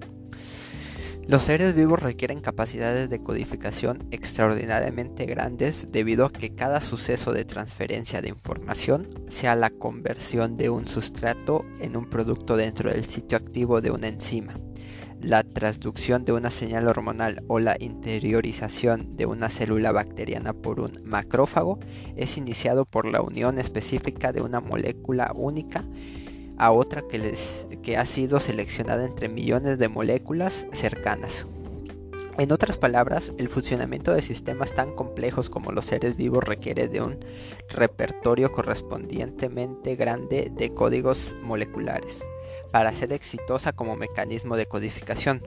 Los 1.26 1.44
seres 1.44 1.74
vivos 1.74 2.02
requieren 2.02 2.42
capacidades 2.42 3.10
de 3.10 3.24
codificación 3.24 4.08
extraordinariamente 4.12 5.26
grandes 5.26 5.88
debido 5.90 6.26
a 6.26 6.32
que 6.32 6.54
cada 6.54 6.82
suceso 6.82 7.32
de 7.32 7.46
transferencia 7.46 8.22
de 8.22 8.30
información, 8.30 9.08
sea 9.30 9.56
la 9.56 9.70
conversión 9.70 10.58
de 10.58 10.70
un 10.70 10.86
sustrato 10.86 11.66
en 11.80 11.96
un 11.96 12.10
producto 12.10 12.58
dentro 12.58 12.90
del 12.90 13.06
sitio 13.06 13.38
activo 13.38 13.80
de 13.80 13.92
una 13.92 14.08
enzima, 14.08 14.58
la 15.24 15.44
transducción 15.44 16.26
de 16.26 16.34
una 16.34 16.52
señal 16.52 16.88
hormonal 16.88 17.44
o 17.48 17.60
la 17.60 17.78
interiorización 17.80 19.16
de 19.16 19.26
una 19.26 19.48
célula 19.48 19.94
bacteriana 19.94 20.52
por 20.52 20.82
un 20.82 21.00
macrófago 21.06 21.80
es 22.18 22.38
iniciado 22.38 22.86
por 22.86 23.06
la 23.06 23.22
unión 23.22 23.58
específica 23.58 24.34
de 24.34 24.42
una 24.42 24.60
molécula 24.60 25.32
única 25.34 25.86
a 26.58 26.72
otra 26.72 27.04
que, 27.08 27.20
les, 27.20 27.68
que 27.82 27.98
ha 27.98 28.06
sido 28.06 28.40
seleccionada 28.40 29.06
entre 29.06 29.30
millones 29.30 29.80
de 29.80 29.88
moléculas 29.88 30.68
cercanas. 30.74 31.48
En 32.38 32.52
otras 32.52 32.78
palabras, 32.78 33.32
el 33.38 33.48
funcionamiento 33.48 34.14
de 34.14 34.22
sistemas 34.22 34.74
tan 34.74 34.94
complejos 34.94 35.50
como 35.50 35.72
los 35.72 35.86
seres 35.86 36.18
vivos 36.18 36.44
requiere 36.44 36.88
de 36.90 37.02
un 37.02 37.18
repertorio 37.70 38.52
correspondientemente 38.52 39.96
grande 39.96 40.52
de 40.54 40.74
códigos 40.74 41.36
moleculares 41.44 42.26
para 42.74 42.92
ser 42.92 43.14
exitosa 43.14 43.72
como 43.72 43.96
mecanismo 43.96 44.58
de 44.58 44.66
codificación. 44.66 45.44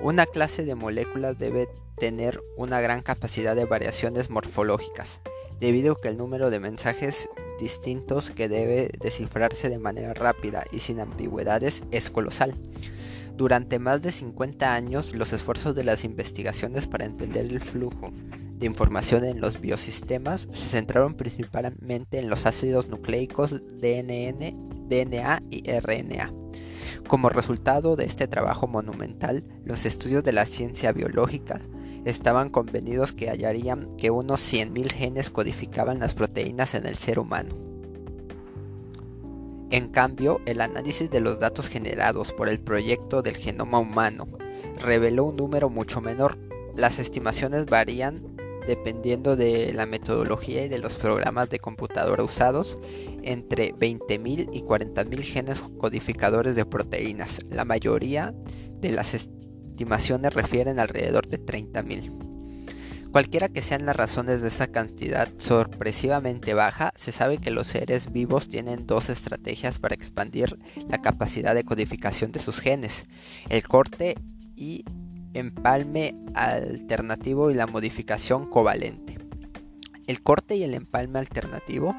Una 0.00 0.24
clase 0.24 0.64
de 0.64 0.74
moléculas 0.74 1.38
debe 1.38 1.68
tener 1.98 2.42
una 2.56 2.80
gran 2.80 3.02
capacidad 3.02 3.54
de 3.54 3.66
variaciones 3.66 4.30
morfológicas, 4.30 5.20
debido 5.60 5.92
a 5.92 6.00
que 6.00 6.08
el 6.08 6.16
número 6.16 6.48
de 6.48 6.60
mensajes 6.60 7.28
distintos 7.60 8.30
que 8.30 8.48
debe 8.48 8.88
descifrarse 8.98 9.68
de 9.68 9.78
manera 9.78 10.14
rápida 10.14 10.64
y 10.72 10.78
sin 10.78 11.00
ambigüedades 11.00 11.82
es 11.90 12.08
colosal. 12.08 12.54
Durante 13.36 13.78
más 13.78 14.00
de 14.00 14.10
50 14.10 14.74
años, 14.74 15.14
los 15.14 15.34
esfuerzos 15.34 15.74
de 15.74 15.84
las 15.84 16.02
investigaciones 16.02 16.86
para 16.86 17.04
entender 17.04 17.44
el 17.44 17.60
flujo 17.60 18.10
de 18.56 18.64
información 18.64 19.26
en 19.26 19.38
los 19.42 19.60
biosistemas 19.60 20.48
se 20.50 20.68
centraron 20.68 21.12
principalmente 21.12 22.18
en 22.20 22.30
los 22.30 22.46
ácidos 22.46 22.88
nucleicos 22.88 23.60
DNA 23.78 25.42
y 25.50 25.70
RNA. 25.70 26.43
Como 27.06 27.28
resultado 27.28 27.96
de 27.96 28.04
este 28.04 28.28
trabajo 28.28 28.66
monumental, 28.66 29.44
los 29.64 29.84
estudios 29.86 30.24
de 30.24 30.32
la 30.32 30.46
ciencia 30.46 30.92
biológica 30.92 31.60
estaban 32.04 32.50
convenidos 32.50 33.12
que 33.12 33.28
hallarían 33.28 33.96
que 33.96 34.10
unos 34.10 34.40
100.000 34.40 34.90
genes 34.92 35.30
codificaban 35.30 35.98
las 35.98 36.14
proteínas 36.14 36.74
en 36.74 36.86
el 36.86 36.96
ser 36.96 37.18
humano. 37.18 37.54
En 39.70 39.88
cambio, 39.88 40.40
el 40.46 40.60
análisis 40.60 41.10
de 41.10 41.20
los 41.20 41.40
datos 41.40 41.68
generados 41.68 42.32
por 42.32 42.48
el 42.48 42.60
proyecto 42.60 43.22
del 43.22 43.36
genoma 43.36 43.78
humano 43.78 44.28
reveló 44.80 45.24
un 45.24 45.36
número 45.36 45.68
mucho 45.68 46.00
menor. 46.00 46.38
Las 46.76 46.98
estimaciones 46.98 47.66
varían 47.66 48.33
dependiendo 48.66 49.36
de 49.36 49.72
la 49.72 49.86
metodología 49.86 50.64
y 50.64 50.68
de 50.68 50.78
los 50.78 50.98
programas 50.98 51.50
de 51.50 51.58
computadora 51.58 52.24
usados, 52.24 52.78
entre 53.22 53.74
20.000 53.74 54.50
y 54.52 54.62
40.000 54.62 55.22
genes 55.22 55.60
codificadores 55.78 56.56
de 56.56 56.66
proteínas. 56.66 57.40
La 57.50 57.64
mayoría 57.64 58.32
de 58.80 58.92
las 58.92 59.14
estimaciones 59.14 60.34
refieren 60.34 60.78
alrededor 60.78 61.26
de 61.28 61.40
30.000. 61.40 62.34
Cualquiera 63.14 63.48
que 63.48 63.62
sean 63.62 63.86
las 63.86 63.94
razones 63.94 64.42
de 64.42 64.48
esta 64.48 64.66
cantidad 64.66 65.28
sorpresivamente 65.38 66.52
baja, 66.52 66.92
se 66.96 67.12
sabe 67.12 67.38
que 67.38 67.52
los 67.52 67.68
seres 67.68 68.10
vivos 68.10 68.48
tienen 68.48 68.88
dos 68.88 69.08
estrategias 69.08 69.78
para 69.78 69.94
expandir 69.94 70.58
la 70.88 71.00
capacidad 71.00 71.54
de 71.54 71.62
codificación 71.62 72.32
de 72.32 72.40
sus 72.40 72.58
genes, 72.58 73.06
el 73.50 73.62
corte 73.62 74.16
y 74.56 74.84
empalme 75.34 76.14
alternativo 76.34 77.50
y 77.50 77.54
la 77.54 77.66
modificación 77.66 78.48
covalente. 78.48 79.18
El 80.06 80.20
corte 80.20 80.56
y 80.56 80.62
el 80.62 80.74
empalme 80.74 81.18
alternativo 81.18 81.94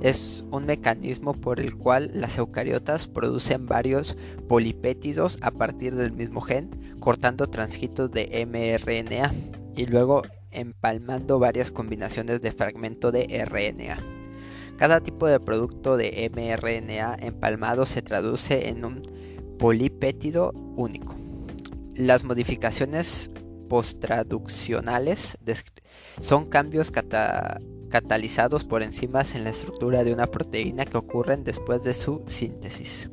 es 0.00 0.44
un 0.50 0.64
mecanismo 0.64 1.34
por 1.34 1.60
el 1.60 1.76
cual 1.76 2.10
las 2.14 2.38
eucariotas 2.38 3.06
producen 3.06 3.66
varios 3.66 4.16
polipétidos 4.48 5.38
a 5.42 5.50
partir 5.50 5.94
del 5.94 6.12
mismo 6.12 6.40
gen, 6.40 6.70
cortando 7.00 7.48
transcritos 7.48 8.10
de 8.10 8.46
mRNA 8.46 9.32
y 9.76 9.86
luego 9.86 10.22
empalmando 10.50 11.38
varias 11.38 11.70
combinaciones 11.70 12.40
de 12.40 12.52
fragmento 12.52 13.12
de 13.12 13.44
RNA. 13.44 13.98
Cada 14.78 15.00
tipo 15.00 15.26
de 15.26 15.38
producto 15.38 15.98
de 15.98 16.30
mRNA 16.34 17.18
empalmado 17.20 17.84
se 17.84 18.00
traduce 18.00 18.70
en 18.70 18.86
un 18.86 19.02
polipéptido 19.58 20.52
único. 20.76 21.19
Las 21.96 22.24
modificaciones 22.24 23.30
posttraduccionales 23.68 25.38
son 26.20 26.46
cambios 26.46 26.92
catalizados 27.88 28.64
por 28.64 28.82
enzimas 28.82 29.34
en 29.34 29.44
la 29.44 29.50
estructura 29.50 30.04
de 30.04 30.12
una 30.12 30.26
proteína 30.26 30.84
que 30.86 30.98
ocurren 30.98 31.44
después 31.44 31.82
de 31.82 31.94
su 31.94 32.22
síntesis. 32.26 33.10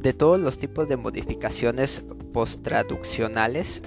De 0.00 0.12
todos 0.12 0.38
los 0.38 0.58
tipos 0.58 0.88
de 0.88 0.96
modificaciones 0.96 2.04
posttraduccionales, 2.32 3.82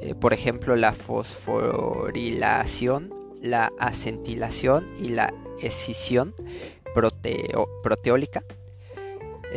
eh, 0.00 0.14
por 0.14 0.32
ejemplo 0.32 0.76
la 0.76 0.92
fosforilación, 0.92 3.12
la 3.42 3.72
acentilación 3.78 4.86
y 5.00 5.08
la 5.08 5.34
escisión 5.60 6.32
proteólica, 7.82 8.44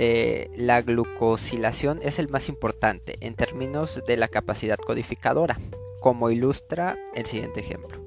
eh, 0.01 0.50
la 0.56 0.82
glucosilación 0.82 2.00
es 2.01 2.20
el 2.20 2.29
más 2.29 2.48
importante 2.48 3.18
en 3.20 3.36
términos 3.36 4.01
de 4.08 4.15
la 4.15 4.29
capacidad 4.29 4.77
codificadora, 4.77 5.58
como 6.00 6.29
ilustra 6.29 6.98
el 7.15 7.25
siguiente 7.25 7.60
ejemplo. 7.60 8.01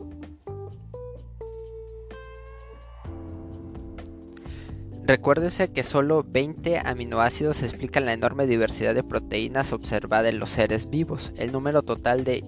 Recuérdese 5.05 5.71
que 5.71 5.83
solo 5.83 6.25
20 6.27 6.79
aminoácidos 6.79 7.63
explican 7.63 8.07
la 8.07 8.15
enorme 8.15 8.47
diversidad 8.47 8.95
de 8.95 9.05
proteínas 9.05 9.75
observada 9.75 10.31
en 10.31 10.39
los 10.39 10.49
seres 10.49 10.89
vivos. 10.89 11.35
El 11.37 11.53
número 11.53 11.83
total 11.83 12.25
de 12.25 12.43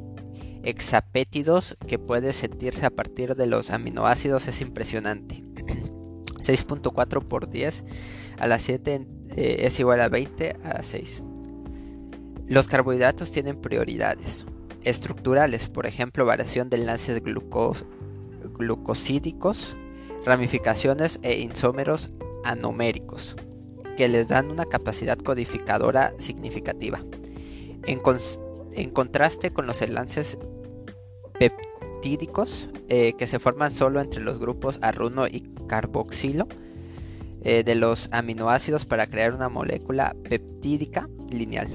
hexapétidos 0.63 1.77
que 1.87 1.99
puede 1.99 2.33
sentirse 2.33 2.87
a 2.87 2.91
partir 2.91 3.35
de 3.35 3.47
los 3.47 3.69
aminoácidos 3.69 4.49
es 4.49 4.63
impresionante. 4.63 5.45
6.4 6.45 7.27
por 7.27 7.51
10 7.51 7.85
a 8.39 8.47
la 8.47 8.59
7 8.59 9.07
eh, 9.37 9.57
es 9.61 9.79
igual 9.81 10.01
a 10.01 10.09
20 10.09 10.57
a 10.65 10.83
6. 10.83 11.23
Los 12.47 12.69
carbohidratos 12.69 13.31
tienen 13.31 13.61
prioridades 13.61 14.47
estructurales, 14.85 15.69
por 15.69 15.87
ejemplo, 15.87 16.27
variación 16.27 16.69
de 16.69 16.77
enlaces 16.77 17.23
glucosídicos, 18.59 19.77
ramificaciones 20.25 21.19
e 21.23 21.41
isómeros 21.41 22.13
anoméricos, 22.45 23.37
que 23.97 24.09
les 24.09 24.29
dan 24.29 24.51
una 24.51 24.67
capacidad 24.67 25.19
codificadora 25.19 26.13
significativa. 26.19 27.01
En, 27.87 28.01
contraste 28.91 29.53
con 29.53 29.67
los 29.67 29.81
enlaces 29.83 30.39
peptídicos, 31.39 32.69
eh, 32.89 33.15
que 33.15 33.27
se 33.27 33.39
forman 33.39 33.73
solo 33.73 34.01
entre 34.01 34.21
los 34.21 34.39
grupos 34.39 34.79
arruno 34.83 35.27
y 35.27 35.41
carboxilo, 35.67 36.47
eh, 37.45 37.63
de 37.63 37.75
los 37.75 38.09
aminoácidos 38.11 38.85
para 38.85 39.07
crear 39.07 39.35
una 39.35 39.49
molécula 39.49 40.17
peptídica 40.29 41.09
lineal. 41.31 41.69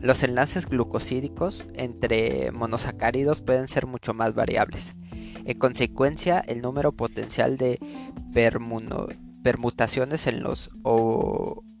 Los 0.00 0.22
enlaces 0.22 0.66
glucosídicos 0.66 1.66
entre 1.74 2.50
monosacáridos 2.52 3.40
pueden 3.40 3.68
ser 3.68 3.86
mucho 3.86 4.12
más 4.14 4.34
variables. 4.34 4.96
En 5.44 5.58
consecuencia, 5.58 6.40
el 6.40 6.62
número 6.62 6.92
potencial 6.92 7.56
de 7.56 7.78
permutaciones 9.42 10.26
en 10.26 10.42
los 10.42 10.70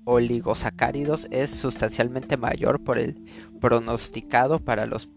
oligosacáridos 0.04 1.26
es 1.30 1.50
sustancialmente 1.50 2.36
mayor 2.36 2.84
por 2.84 2.98
el 2.98 3.24
pronosticado 3.60 4.60
para 4.60 4.86
los 4.86 5.08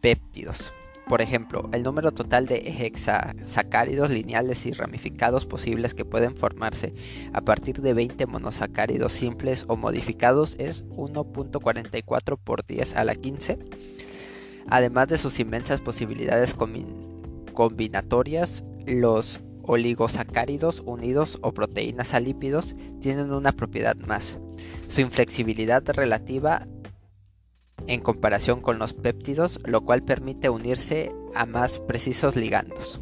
péptidos. 0.00 0.72
Por 1.06 1.22
ejemplo, 1.22 1.68
el 1.72 1.84
número 1.84 2.10
total 2.10 2.46
de 2.46 2.56
hexasacáridos 2.56 4.10
lineales 4.10 4.66
y 4.66 4.72
ramificados 4.72 5.46
posibles 5.46 5.94
que 5.94 6.04
pueden 6.04 6.34
formarse 6.34 6.94
a 7.32 7.42
partir 7.42 7.80
de 7.80 7.94
20 7.94 8.26
monosacáridos 8.26 9.12
simples 9.12 9.66
o 9.68 9.76
modificados 9.76 10.56
es 10.58 10.84
1.44 10.86 12.38
por 12.42 12.66
10 12.66 12.96
a 12.96 13.04
la 13.04 13.14
15. 13.14 13.56
Además 14.68 15.06
de 15.06 15.18
sus 15.18 15.38
inmensas 15.38 15.80
posibilidades 15.80 16.56
combinatorias, 17.54 18.64
los 18.84 19.42
oligosacáridos 19.62 20.82
unidos 20.84 21.38
o 21.42 21.52
proteínas 21.54 22.14
a 22.14 22.20
lípidos 22.20 22.74
tienen 23.00 23.32
una 23.32 23.52
propiedad 23.52 23.96
más. 23.96 24.40
Su 24.88 25.02
inflexibilidad 25.02 25.84
relativa 25.86 26.66
en 27.86 28.00
comparación 28.00 28.60
con 28.60 28.78
los 28.78 28.92
péptidos, 28.92 29.60
lo 29.64 29.82
cual 29.82 30.02
permite 30.02 30.48
unirse 30.48 31.12
a 31.34 31.46
más 31.46 31.78
precisos 31.78 32.36
ligandos. 32.36 33.00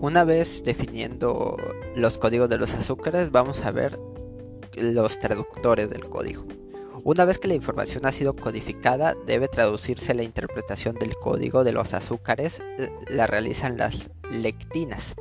Una 0.00 0.24
vez 0.24 0.62
definiendo 0.64 1.56
los 1.96 2.18
códigos 2.18 2.48
de 2.48 2.58
los 2.58 2.74
azúcares, 2.74 3.30
vamos 3.30 3.64
a 3.64 3.70
ver 3.70 3.98
los 4.76 5.18
traductores 5.18 5.88
del 5.88 6.08
código. 6.08 6.44
Una 7.04 7.24
vez 7.24 7.38
que 7.38 7.48
la 7.48 7.54
información 7.54 8.06
ha 8.06 8.12
sido 8.12 8.34
codificada, 8.34 9.14
debe 9.26 9.48
traducirse 9.48 10.14
la 10.14 10.22
interpretación 10.22 10.94
del 10.96 11.16
código 11.16 11.62
de 11.64 11.72
los 11.72 11.92
azúcares, 11.92 12.62
la 13.08 13.26
realizan 13.26 13.76
las 13.76 14.10
lectinas. 14.30 15.14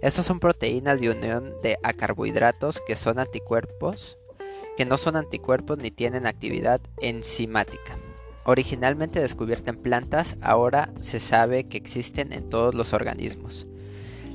Estas 0.00 0.26
son 0.26 0.38
proteínas 0.38 1.00
de 1.00 1.10
unión 1.10 1.54
de 1.62 1.76
carbohidratos 1.96 2.80
que 2.86 2.96
son 2.96 3.18
anticuerpos 3.18 4.18
que 4.76 4.84
no 4.84 4.96
son 4.96 5.16
anticuerpos 5.16 5.78
ni 5.78 5.90
tienen 5.90 6.26
actividad 6.26 6.80
enzimática. 7.00 7.96
Originalmente 8.44 9.20
descubierta 9.20 9.70
en 9.70 9.78
plantas, 9.78 10.36
ahora 10.42 10.92
se 11.00 11.18
sabe 11.18 11.64
que 11.64 11.78
existen 11.78 12.32
en 12.32 12.48
todos 12.50 12.74
los 12.74 12.92
organismos. 12.92 13.66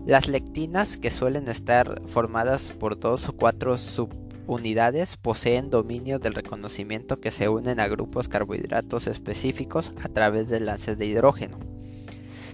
Las 0.05 0.27
lectinas, 0.27 0.97
que 0.97 1.11
suelen 1.11 1.47
estar 1.47 2.01
formadas 2.07 2.71
por 2.71 2.99
dos 2.99 3.29
o 3.29 3.33
cuatro 3.33 3.77
subunidades, 3.77 5.17
poseen 5.17 5.69
dominio 5.69 6.17
del 6.17 6.33
reconocimiento 6.33 7.19
que 7.19 7.29
se 7.29 7.49
unen 7.49 7.79
a 7.79 7.87
grupos 7.87 8.27
carbohidratos 8.27 9.05
específicos 9.05 9.93
a 10.01 10.09
través 10.09 10.49
de 10.49 10.59
lances 10.59 10.97
de 10.97 11.05
hidrógeno, 11.05 11.59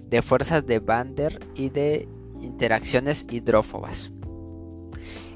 de 0.09 0.21
fuerzas 0.21 0.65
de 0.65 0.79
Van 0.79 1.15
der 1.15 1.39
y 1.55 1.69
de 1.69 2.09
interacciones 2.41 3.25
hidrófobas. 3.29 4.11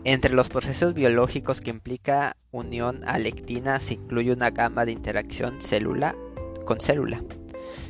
Entre 0.05 0.33
los 0.33 0.47
procesos 0.49 0.93
biológicos 0.93 1.59
que 1.59 1.71
implica 1.71 2.37
unión 2.51 3.03
a 3.05 3.19
lectina 3.19 3.79
se 3.81 3.95
incluye 3.95 4.31
una 4.31 4.49
gama 4.49 4.85
de 4.85 4.93
interacción 4.93 5.59
célula 5.59 6.15
con 6.65 6.79
célula. 6.79 7.21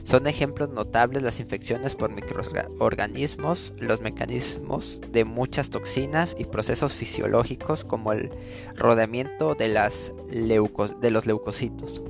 Son 0.03 0.25
ejemplos 0.25 0.69
notables 0.69 1.21
las 1.21 1.39
infecciones 1.39 1.93
por 1.93 2.11
microorganismos, 2.11 3.73
los 3.77 4.01
mecanismos 4.01 5.01
de 5.11 5.23
muchas 5.23 5.69
toxinas 5.69 6.35
y 6.39 6.45
procesos 6.45 6.93
fisiológicos 6.93 7.85
como 7.85 8.11
el 8.11 8.31
rodeamiento 8.75 9.53
de, 9.53 9.67
las 9.67 10.13
de 10.31 11.11
los 11.11 11.25
leucocitos. 11.27 12.03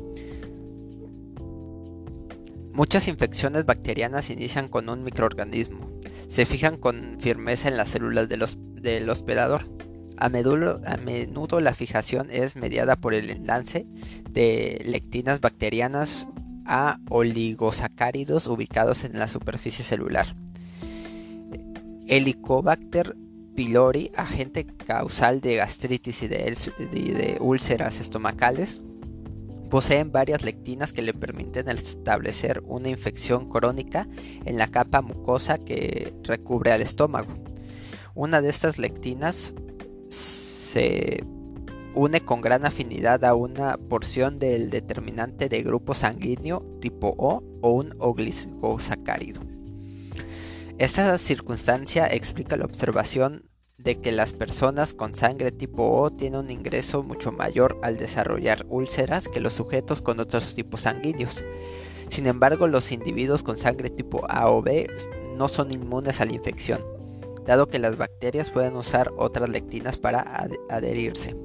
Muchas 2.72 3.10
infecciones 3.10 3.66
bacterianas 3.66 4.30
inician 4.30 4.70
con 4.70 4.88
un 4.88 5.04
microorganismo. 5.04 5.90
Se 6.30 6.46
fijan 6.46 6.78
con 6.78 7.18
firmeza 7.20 7.68
en 7.68 7.76
las 7.76 7.90
células 7.90 8.30
del 8.30 9.10
hospedador 9.10 9.80
a 10.20 10.30
menudo, 10.30 11.62
la 11.62 11.74
fijación 11.74 12.28
es 12.30 12.56
mediada 12.56 12.96
por 12.96 13.14
el 13.14 13.30
enlace 13.30 13.88
de 14.30 14.82
lectinas 14.86 15.40
bacterianas 15.40 16.28
a 16.66 17.00
oligosacáridos 17.10 18.48
ubicados 18.48 19.04
en 19.04 19.18
la 19.18 19.28
superficie 19.28 19.84
celular. 19.84 20.28
Helicobacter 22.08 23.16
pylori, 23.56 24.12
agente 24.16 24.66
causal 24.66 25.42
de 25.42 25.56
gastritis 25.56 26.24
y 26.24 26.28
de, 26.28 27.38
úlceras 27.40 28.00
estomacales, 28.00 28.82
poseen 29.70 30.12
varias 30.12 30.44
lectinas 30.44 30.94
que 30.94 31.02
le 31.02 31.14
permiten 31.14 31.70
establecer 31.70 32.62
una 32.66 32.90
infección 32.90 33.50
crónica 33.50 34.08
en 34.46 34.58
la 34.58 34.68
capa 34.68 35.02
mucosa 35.02 35.58
que 35.58 36.14
recubre 36.24 36.72
al 36.72 36.82
estómago. 36.82 37.34
Una 38.16 38.42
de 38.42 38.50
estas 38.50 38.80
lectinas 38.80 39.54
se 40.10 41.24
une 41.94 42.22
con 42.22 42.42
gran 42.42 42.66
afinidad 42.66 43.24
a 43.26 43.34
una 43.34 43.78
porción 43.78 44.40
del 44.40 44.70
determinante 44.70 45.50
de 45.50 45.64
grupo 45.64 45.94
sanguíneo 45.94 46.64
tipo 46.80 47.16
O 47.18 47.44
o 47.62 47.72
un 47.72 47.96
oglisosacárido. 48.00 49.42
Esta 50.78 51.18
circunstancia 51.18 52.08
explica 52.08 52.56
la 52.56 52.66
observación 52.66 53.50
de 53.78 54.00
que 54.00 54.12
las 54.12 54.34
personas 54.34 54.94
con 54.94 55.16
sangre 55.16 55.52
tipo 55.52 55.90
O 56.02 56.12
tienen 56.12 56.40
un 56.40 56.52
ingreso 56.52 57.04
mucho 57.04 57.32
mayor 57.32 57.80
al 57.82 57.98
desarrollar 57.98 58.66
úlceras 58.70 59.28
que 59.28 59.40
los 59.40 59.54
sujetos 59.54 60.02
con 60.02 60.20
otros 60.20 60.56
tipos 60.56 60.82
sanguíneos. 60.82 61.44
Sin 62.10 62.28
embargo, 62.28 62.68
los 62.68 62.92
individuos 62.92 63.44
con 63.44 63.58
sangre 63.58 63.90
tipo 63.90 64.26
A 64.30 64.50
o 64.50 64.62
B 64.62 64.90
no 65.36 65.48
son 65.48 65.74
inmunes 65.74 66.22
a 66.22 66.26
la 66.26 66.34
infección 66.34 66.99
dado 67.50 67.68
que 67.68 67.80
las 67.80 67.98
bacterias 67.98 68.52
pueden 68.52 68.76
usar 68.76 69.12
otras 69.18 69.50
lectinas 69.50 69.98
para 69.98 70.48
adherirse. 70.70 71.36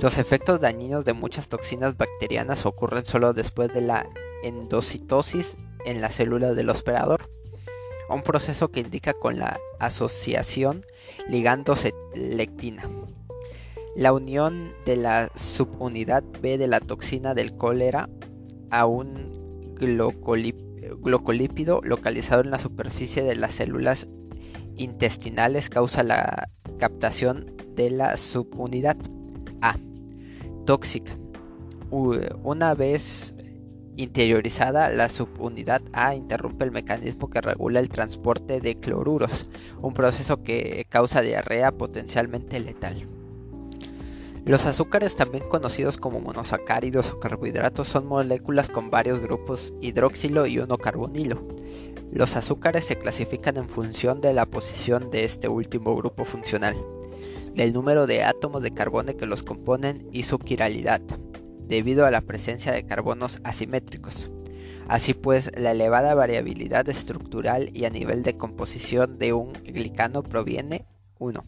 Los 0.00 0.16
efectos 0.16 0.58
dañinos 0.58 1.04
de 1.04 1.12
muchas 1.12 1.48
toxinas 1.48 1.98
bacterianas 1.98 2.64
ocurren 2.64 3.04
solo 3.04 3.34
después 3.34 3.70
de 3.74 3.82
la 3.82 4.08
endocitosis 4.42 5.58
en 5.84 6.00
la 6.00 6.08
célula 6.08 6.54
del 6.54 6.70
hospedador. 6.70 7.28
un 8.08 8.22
proceso 8.22 8.70
que 8.70 8.80
indica 8.80 9.12
con 9.12 9.38
la 9.38 9.60
asociación 9.78 10.82
ligando-lectina. 11.28 12.88
La 13.96 14.14
unión 14.14 14.72
de 14.86 14.96
la 14.96 15.30
subunidad 15.34 16.24
B 16.40 16.56
de 16.56 16.68
la 16.68 16.80
toxina 16.80 17.34
del 17.34 17.54
cólera 17.54 18.08
a 18.70 18.86
un 18.86 19.74
glucolípido 19.76 21.80
localizado 21.82 22.42
en 22.42 22.50
la 22.50 22.58
superficie 22.58 23.22
de 23.22 23.36
las 23.36 23.52
células 23.52 24.08
intestinales 24.78 25.68
causa 25.68 26.02
la 26.02 26.48
captación 26.78 27.54
de 27.74 27.90
la 27.90 28.16
subunidad 28.16 28.96
A. 29.60 29.76
Tóxica. 30.64 31.12
Una 31.90 32.74
vez 32.74 33.34
interiorizada, 33.96 34.90
la 34.90 35.08
subunidad 35.08 35.82
A 35.92 36.14
interrumpe 36.14 36.64
el 36.64 36.70
mecanismo 36.70 37.28
que 37.28 37.40
regula 37.40 37.80
el 37.80 37.88
transporte 37.88 38.60
de 38.60 38.76
cloruros, 38.76 39.46
un 39.82 39.92
proceso 39.92 40.42
que 40.42 40.86
causa 40.88 41.20
diarrea 41.20 41.72
potencialmente 41.72 42.60
letal. 42.60 43.08
Los 44.44 44.64
azúcares, 44.66 45.16
también 45.16 45.44
conocidos 45.48 45.98
como 45.98 46.20
monosacáridos 46.20 47.12
o 47.12 47.20
carbohidratos, 47.20 47.88
son 47.88 48.06
moléculas 48.06 48.70
con 48.70 48.88
varios 48.88 49.20
grupos 49.20 49.74
hidroxilo 49.82 50.46
y 50.46 50.58
uno 50.58 50.78
carbonilo. 50.78 51.57
Los 52.12 52.36
azúcares 52.36 52.84
se 52.84 52.96
clasifican 52.96 53.56
en 53.58 53.68
función 53.68 54.20
de 54.20 54.32
la 54.32 54.46
posición 54.46 55.10
de 55.10 55.24
este 55.24 55.48
último 55.48 55.94
grupo 55.94 56.24
funcional, 56.24 56.74
del 57.54 57.72
número 57.72 58.06
de 58.06 58.24
átomos 58.24 58.62
de 58.62 58.72
carbono 58.72 59.16
que 59.16 59.26
los 59.26 59.42
componen 59.42 60.08
y 60.12 60.22
su 60.22 60.38
quiralidad, 60.38 61.02
debido 61.66 62.06
a 62.06 62.10
la 62.10 62.22
presencia 62.22 62.72
de 62.72 62.86
carbonos 62.86 63.40
asimétricos. 63.44 64.30
Así 64.88 65.12
pues, 65.12 65.50
la 65.54 65.72
elevada 65.72 66.14
variabilidad 66.14 66.88
estructural 66.88 67.70
y 67.74 67.84
a 67.84 67.90
nivel 67.90 68.22
de 68.22 68.38
composición 68.38 69.18
de 69.18 69.34
un 69.34 69.52
glicano 69.52 70.22
proviene 70.22 70.86
1. 71.18 71.44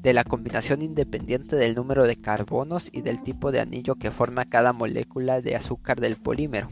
De 0.00 0.12
la 0.12 0.22
combinación 0.22 0.80
independiente 0.80 1.56
del 1.56 1.74
número 1.74 2.06
de 2.06 2.20
carbonos 2.20 2.88
y 2.92 3.02
del 3.02 3.20
tipo 3.20 3.50
de 3.50 3.60
anillo 3.60 3.96
que 3.96 4.12
forma 4.12 4.44
cada 4.44 4.72
molécula 4.72 5.40
de 5.40 5.56
azúcar 5.56 6.00
del 6.00 6.16
polímero. 6.16 6.68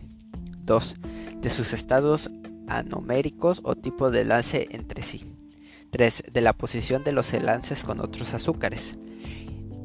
2. 0.65 0.97
De 1.41 1.51
sus 1.51 1.73
estados 1.73 2.31
anoméricos 2.68 3.61
o 3.64 3.74
tipo 3.74 4.11
de 4.11 4.24
lance 4.24 4.68
entre 4.70 5.02
sí. 5.02 5.24
3. 5.90 6.24
De 6.33 6.40
la 6.40 6.52
posición 6.52 7.05
de 7.05 7.12
los 7.12 7.33
enlaces 7.33 7.85
con 7.85 8.00
otros 8.00 8.35
azúcares. 8.35 8.96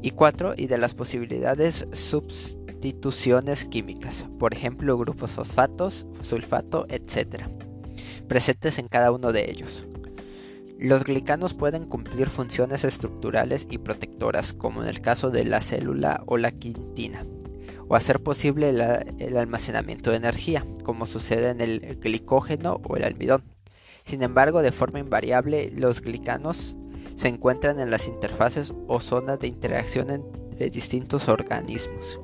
Y 0.02 0.10
4. 0.10 0.54
Y 0.56 0.66
de 0.66 0.78
las 0.78 0.94
posibilidades 0.94 1.86
sustituciones 1.92 3.64
químicas, 3.64 4.26
por 4.38 4.52
ejemplo 4.52 4.98
grupos 4.98 5.32
fosfatos, 5.32 6.06
sulfato, 6.20 6.86
etc. 6.88 7.44
presentes 8.28 8.78
en 8.78 8.88
cada 8.88 9.12
uno 9.12 9.32
de 9.32 9.50
ellos. 9.50 9.86
Los 10.78 11.04
glicanos 11.04 11.54
pueden 11.54 11.86
cumplir 11.86 12.28
funciones 12.28 12.82
estructurales 12.82 13.68
y 13.70 13.78
protectoras, 13.78 14.52
como 14.52 14.82
en 14.82 14.88
el 14.88 15.00
caso 15.00 15.30
de 15.30 15.44
la 15.44 15.60
célula 15.60 16.24
o 16.26 16.36
la 16.38 16.50
quintina 16.50 17.24
o 17.92 17.94
hacer 17.94 18.22
posible 18.22 18.70
el 18.70 19.36
almacenamiento 19.36 20.12
de 20.12 20.16
energía, 20.16 20.64
como 20.82 21.04
sucede 21.04 21.50
en 21.50 21.60
el 21.60 21.98
glicógeno 22.00 22.80
o 22.88 22.96
el 22.96 23.04
almidón. 23.04 23.42
Sin 24.02 24.22
embargo, 24.22 24.62
de 24.62 24.72
forma 24.72 24.98
invariable, 24.98 25.70
los 25.76 26.00
glicanos 26.00 26.74
se 27.16 27.28
encuentran 27.28 27.80
en 27.80 27.90
las 27.90 28.08
interfaces 28.08 28.72
o 28.88 28.98
zonas 28.98 29.40
de 29.40 29.48
interacción 29.48 30.08
entre 30.08 30.70
distintos 30.70 31.28
organismos, 31.28 32.18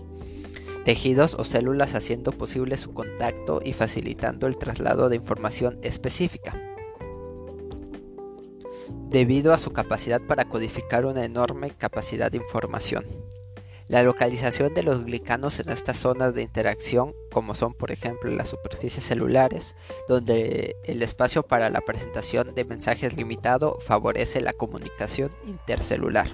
tejidos 0.87 1.35
o 1.35 1.45
células 1.45 1.95
haciendo 1.95 2.33
posible 2.33 2.79
su 2.79 2.95
contacto 2.95 3.61
y 3.63 3.75
facilitando 3.75 4.47
el 4.47 4.57
traslado 4.57 5.11
de 5.11 5.17
información 5.17 5.79
específica. 5.83 6.59
Debido 9.11 9.53
a 9.53 9.59
su 9.59 9.75
capacidad 9.75 10.23
para 10.23 10.47
codificar 10.47 11.05
una 11.05 11.27
enorme 11.27 11.73
capacidad 11.73 12.33
de 12.33 12.39
información. 12.39 13.05
La 13.89 14.03
localización 14.03 14.75
de 14.75 14.83
los 14.83 15.07
glicanos 15.07 15.61
en 15.61 15.71
estas 15.71 15.97
zonas 15.97 16.35
de 16.35 16.43
interacción, 16.43 17.15
como 17.33 17.55
son 17.55 17.73
por 17.73 17.91
ejemplo 17.91 18.31
las 18.31 18.51
superficies 18.51 19.03
celulares, 19.03 19.75
donde 20.07 20.77
el 20.85 21.03
espacio 21.03 21.43
para 21.43 21.71
la 21.71 21.81
presentación 21.81 22.55
de 22.55 22.67
mensajes 22.67 23.17
limitado 23.17 23.79
favorece 23.81 24.43
la 24.43 24.53
comunicación 24.53 25.31
intercelular. 25.47 26.29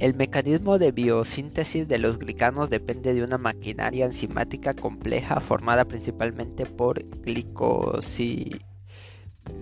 El 0.00 0.14
mecanismo 0.14 0.80
de 0.80 0.90
biosíntesis 0.90 1.86
de 1.86 1.98
los 1.98 2.18
glicanos 2.18 2.68
depende 2.68 3.14
de 3.14 3.22
una 3.22 3.38
maquinaria 3.38 4.04
enzimática 4.04 4.74
compleja 4.74 5.38
formada 5.38 5.84
principalmente 5.84 6.66
por 6.66 7.00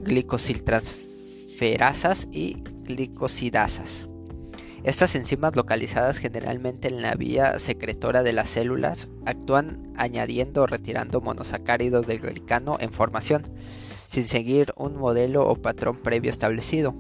glicosiltransferasas 0.05 2.29
y 2.33 2.57
glicosidasas. 2.85 4.09
Estas 4.85 5.15
enzimas 5.15 5.55
localizadas 5.55 6.19
generalmente 6.19 6.89
en 6.89 7.03
la 7.03 7.15
vía 7.15 7.61
secretora 7.61 8.25
de 8.25 8.33
las 8.33 8.49
células 8.49 9.09
actúan 9.27 9.93
añadiendo 9.97 10.63
o 10.63 10.67
retirando 10.67 11.21
monosacáridos 11.21 12.05
del 12.07 12.19
glicano 12.19 12.79
en 12.81 12.93
formación, 12.93 13.45
sin 14.09 14.27
seguir 14.27 14.73
un 14.77 14.97
modelo 14.97 15.47
o 15.49 15.55
patrón 15.55 15.97
previo 15.97 16.31
establecido, 16.31 16.97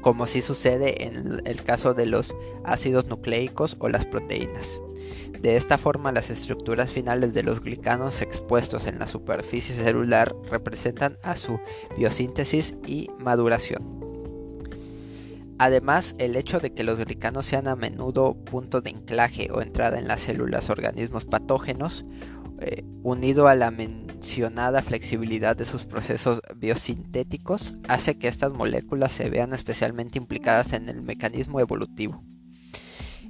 como 0.00 0.26
si 0.26 0.40
sucede 0.40 1.04
en 1.04 1.42
el 1.44 1.62
caso 1.62 1.92
de 1.92 2.06
los 2.06 2.34
ácidos 2.64 3.06
nucleicos 3.06 3.76
o 3.80 3.90
las 3.90 4.06
proteínas. 4.06 4.80
De 5.42 5.56
esta 5.56 5.76
forma, 5.76 6.10
las 6.10 6.30
estructuras 6.30 6.90
finales 6.90 7.34
de 7.34 7.42
los 7.42 7.60
glicanos 7.60 8.22
expuestos 8.22 8.86
en 8.86 8.98
la 8.98 9.06
superficie 9.06 9.74
celular 9.74 10.34
representan 10.50 11.18
a 11.22 11.36
su 11.36 11.60
biosíntesis 11.96 12.74
y 12.86 13.10
maduración. 13.18 13.97
Además, 15.58 16.14
el 16.18 16.36
hecho 16.36 16.60
de 16.60 16.72
que 16.72 16.84
los 16.84 16.98
glicanos 16.98 17.46
sean 17.46 17.66
a 17.66 17.74
menudo 17.74 18.34
punto 18.34 18.80
de 18.80 18.90
anclaje 18.90 19.50
o 19.52 19.60
entrada 19.60 19.98
en 19.98 20.06
las 20.06 20.20
células 20.20 20.70
organismos 20.70 21.24
patógenos, 21.24 22.06
eh, 22.60 22.84
unido 23.02 23.48
a 23.48 23.54
la 23.56 23.70
mencionada 23.70 24.82
flexibilidad 24.82 25.56
de 25.56 25.64
sus 25.64 25.84
procesos 25.84 26.40
biosintéticos, 26.56 27.76
hace 27.88 28.18
que 28.18 28.28
estas 28.28 28.52
moléculas 28.52 29.10
se 29.10 29.30
vean 29.30 29.52
especialmente 29.52 30.18
implicadas 30.18 30.72
en 30.72 30.88
el 30.88 31.02
mecanismo 31.02 31.58
evolutivo. 31.58 32.22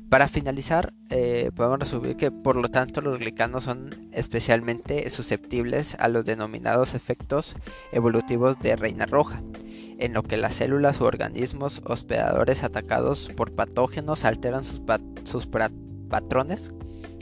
Para 0.09 0.27
finalizar, 0.27 0.95
eh, 1.11 1.51
podemos 1.55 1.81
resumir 1.81 2.17
que 2.17 2.31
por 2.31 2.57
lo 2.57 2.71
tanto 2.71 3.03
los 3.03 3.19
glicanos 3.19 3.65
son 3.65 4.09
especialmente 4.13 5.11
susceptibles 5.11 5.97
a 5.97 6.09
los 6.09 6.25
denominados 6.25 6.95
efectos 6.95 7.57
evolutivos 7.93 8.59
de 8.59 8.75
reina 8.75 9.05
roja, 9.05 9.43
en 9.99 10.15
lo 10.15 10.23
que 10.23 10.39
las 10.39 10.55
células 10.55 11.03
u 11.03 11.05
organismos 11.05 11.83
hospedadores 11.85 12.65
atacados 12.65 13.31
por 13.37 13.55
patógenos 13.55 14.25
alteran 14.25 14.65
sus, 14.65 14.81
patrones 16.09 16.73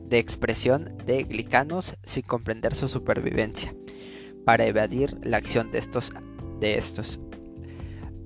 de 0.05 0.19
expresión 0.19 0.97
de 1.05 1.25
glicanos 1.25 1.97
sin 2.05 2.23
comprender 2.23 2.73
su 2.77 2.89
supervivencia, 2.89 3.75
para 4.45 4.65
evadir 4.65 5.19
la 5.25 5.39
acción 5.39 5.73
de 5.73 5.79
estos, 5.79 6.13
de 6.61 6.79
estos. 6.79 7.19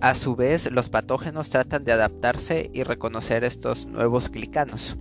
A 0.01 0.15
su 0.15 0.35
vez, 0.35 0.71
los 0.71 0.89
patógenos 0.89 1.51
tratan 1.51 1.85
de 1.85 1.93
adaptarse 1.93 2.71
y 2.73 2.85
reconocer 2.85 3.45
estos 3.45 3.87
nuevos 3.87 4.31
glicanos. 4.31 4.97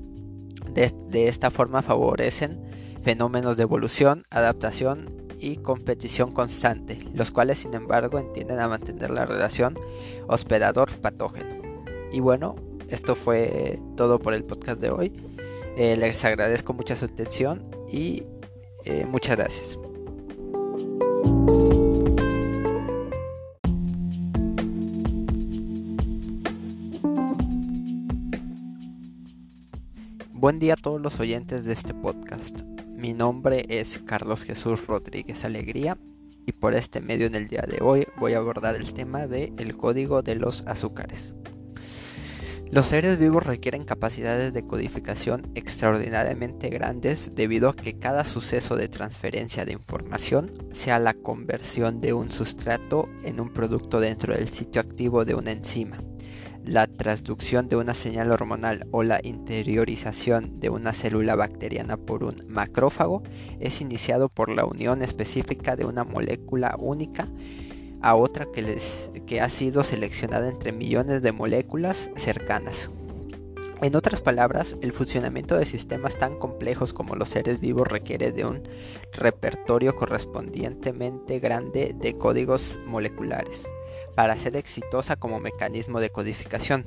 de 0.73 1.27
esta 1.27 1.49
forma 1.49 1.81
favorecen 1.81 2.62
fenómenos 3.03 3.57
de 3.57 3.63
evolución, 3.63 4.23
adaptación 4.29 5.09
y 5.39 5.57
competición 5.57 6.31
constante, 6.31 6.99
los 7.13 7.31
cuales 7.31 7.59
sin 7.59 7.73
embargo 7.73 8.19
entienden 8.19 8.59
a 8.59 8.67
mantener 8.67 9.09
la 9.09 9.25
relación 9.25 9.75
hospedador-patógeno. 10.27 11.62
Y 12.12 12.19
bueno, 12.19 12.55
esto 12.89 13.15
fue 13.15 13.79
todo 13.95 14.19
por 14.19 14.33
el 14.33 14.43
podcast 14.43 14.81
de 14.81 14.89
hoy. 14.89 15.13
Eh, 15.77 15.95
les 15.97 16.23
agradezco 16.25 16.73
mucho 16.73 16.95
su 16.95 17.05
atención 17.05 17.69
y 17.91 18.23
eh, 18.85 19.05
muchas 19.05 19.38
gracias. 19.38 19.79
Buen 30.41 30.58
día 30.58 30.75
a 30.75 30.78
todos 30.78 31.02
los 31.02 31.19
oyentes 31.19 31.65
de 31.65 31.73
este 31.73 31.93
podcast. 31.93 32.62
Mi 32.95 33.13
nombre 33.13 33.65
es 33.67 33.99
Carlos 34.06 34.45
Jesús 34.45 34.88
Rodríguez 34.88 35.43
Alegría 35.43 35.97
y 36.45 36.54
por 36.54 36.75
este 36.75 37.02
medio 37.02 37.28
en 37.28 37.36
el 37.36 37.49
día 37.49 37.63
de 37.63 37.80
hoy 37.82 38.08
voy 38.17 38.36
a 38.36 38.38
abordar 38.38 38.78
el 38.78 38.93
tema 38.93 39.28
de 39.28 39.52
el 39.58 39.75
código 39.75 40.21
de 40.21 40.36
los 40.36 40.65
azúcares. 40.65 41.34
Los 42.71 42.86
seres 42.86 43.19
vivos 43.19 43.45
requieren 43.45 43.84
capacidades 43.84 44.54
de 44.54 44.65
codificación 44.65 45.52
extraordinariamente 45.56 46.69
grandes 46.69 47.32
debido 47.36 47.67
a 47.67 47.75
que 47.75 47.99
cada 47.99 48.23
suceso 48.23 48.78
de 48.78 48.88
transferencia 48.88 49.65
de 49.65 49.73
información, 49.73 50.54
sea 50.71 50.99
la 50.99 51.15
conversión 51.15 51.99
de 51.99 52.13
un 52.13 52.30
sustrato 52.30 53.10
en 53.25 53.41
un 53.41 53.49
producto 53.49 53.99
dentro 53.99 54.34
del 54.34 54.47
sitio 54.47 54.80
activo 54.80 55.25
de 55.25 55.36
una 55.36 55.52
enzima, 55.52 55.97
la 56.65 56.88
transducción 56.88 57.67
de 57.67 57.76
una 57.76 57.93
señal 57.93 58.32
hormonal 58.32 58.88
o 58.91 59.04
la 59.04 59.19
interiorización 59.24 60.60
de 60.60 60.69
una 60.69 60.93
célula 60.93 61.36
bacteriana 61.36 61.98
por 61.98 62.24
un 62.24 62.43
macrófago 62.48 63.24
es 63.60 63.82
iniciado 63.82 64.30
por 64.30 64.50
la 64.50 64.65
unión 64.65 65.02
específica 65.02 65.76
de 65.76 65.86
una 65.86 66.04
molécula 66.04 66.76
única 66.80 67.28
a 68.02 68.15
otra 68.15 68.48
que, 68.52 68.62
les, 68.62 69.12
que 69.26 69.41
ha 69.41 69.50
sido 69.50 69.84
seleccionada 69.84 70.48
entre 70.48 70.72
millones 70.72 71.22
de 71.22 71.32
moléculas 71.32 72.10
cercanas. 72.15 72.89
En 73.82 73.95
otras 73.95 74.22
palabras, 74.22 74.76
el 74.82 74.91
funcionamiento 74.91 75.58
de 75.58 75.65
sistemas 75.65 76.17
tan 76.17 76.38
complejos 76.38 76.93
como 76.93 77.15
los 77.15 77.30
seres 77.30 77.62
vivos 77.62 77.88
requiere 77.88 78.34
de 78.34 78.45
un 78.45 78.62
repertorio 79.13 79.95
correspondientemente 79.95 81.39
grande 81.39 81.95
de 81.98 82.17
códigos 82.17 82.80
moleculares 82.86 83.67
para 84.19 84.36
ser 84.36 84.58
exitosa 84.58 85.15
como 85.15 85.39
mecanismo 85.39 86.01
de 86.01 86.10
codificación. 86.10 86.86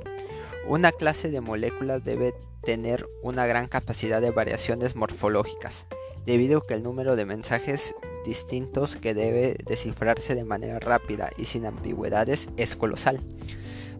Una 0.68 0.92
clase 0.92 1.30
de 1.30 1.40
moléculas 1.40 2.04
debe 2.04 2.34
tener 2.62 3.08
una 3.22 3.46
gran 3.46 3.68
capacidad 3.68 4.20
de 4.20 4.30
variaciones 4.30 4.96
morfológicas, 4.96 5.86
debido 6.26 6.58
a 6.58 6.66
que 6.66 6.74
el 6.74 6.82
número 6.82 7.16
de 7.16 7.24
mensajes 7.24 7.94
distintos 8.26 8.96
que 8.96 9.14
debe 9.14 9.56
descifrarse 9.64 10.34
de 10.34 10.44
manera 10.44 10.78
rápida 10.78 11.30
y 11.38 11.46
sin 11.46 11.64
ambigüedades 11.64 12.50
es 12.58 12.76
colosal. 12.76 13.18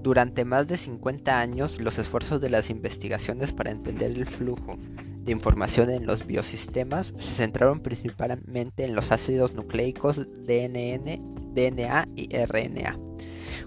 Durante 0.03 0.45
más 0.45 0.67
de 0.67 0.77
50 0.77 1.41
años, 1.41 1.81
los 1.81 1.99
esfuerzos 1.99 2.39
de 2.39 2.51
las 2.51 2.69
investigaciones 2.69 3.55
para 3.55 3.71
entender 3.71 4.11
el 4.11 4.27
flujo 4.27 4.77
de 5.25 5.33
información 5.33 5.89
en 5.89 6.05
los 6.05 6.27
biosistemas 6.27 7.15
se 7.17 7.33
centraron 7.33 7.81
principalmente 7.81 8.85
en 8.85 8.95
los 8.95 9.11
ácidos 9.11 9.55
nucleicos 9.55 10.21
DNA 10.45 12.09
y 12.15 12.29
RNA. 12.37 13.12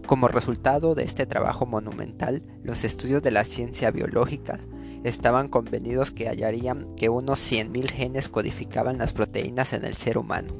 Como 0.06 0.28
resultado 0.28 0.96
de 0.96 1.04
este 1.04 1.26
trabajo 1.26 1.66
monumental, 1.66 2.44
los 2.64 2.84
estudios 2.84 3.24
de 3.24 3.32
la 3.32 3.44
ciencia 3.44 3.92
biológica 3.92 4.60
estaban 5.04 5.50
convenidos 5.50 6.12
que 6.12 6.28
hallarían 6.28 6.96
que 6.96 7.10
unos 7.10 7.40
100.000 7.40 7.92
genes 7.92 8.30
codificaban 8.30 8.98
las 8.98 9.14
proteínas 9.14 9.74
en 9.74 9.86
el 9.86 9.96
ser 9.96 10.18
humano. 10.18 10.54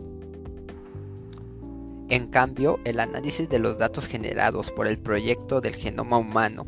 En 2.08 2.28
cambio, 2.28 2.80
el 2.86 3.00
análisis 3.00 3.50
de 3.50 3.58
los 3.58 3.80
datos 3.80 4.06
generados 4.08 4.70
por 4.70 4.86
el 4.86 5.00
proyecto 5.00 5.60
del 5.62 5.76
genoma 5.76 6.18
humano 6.18 6.68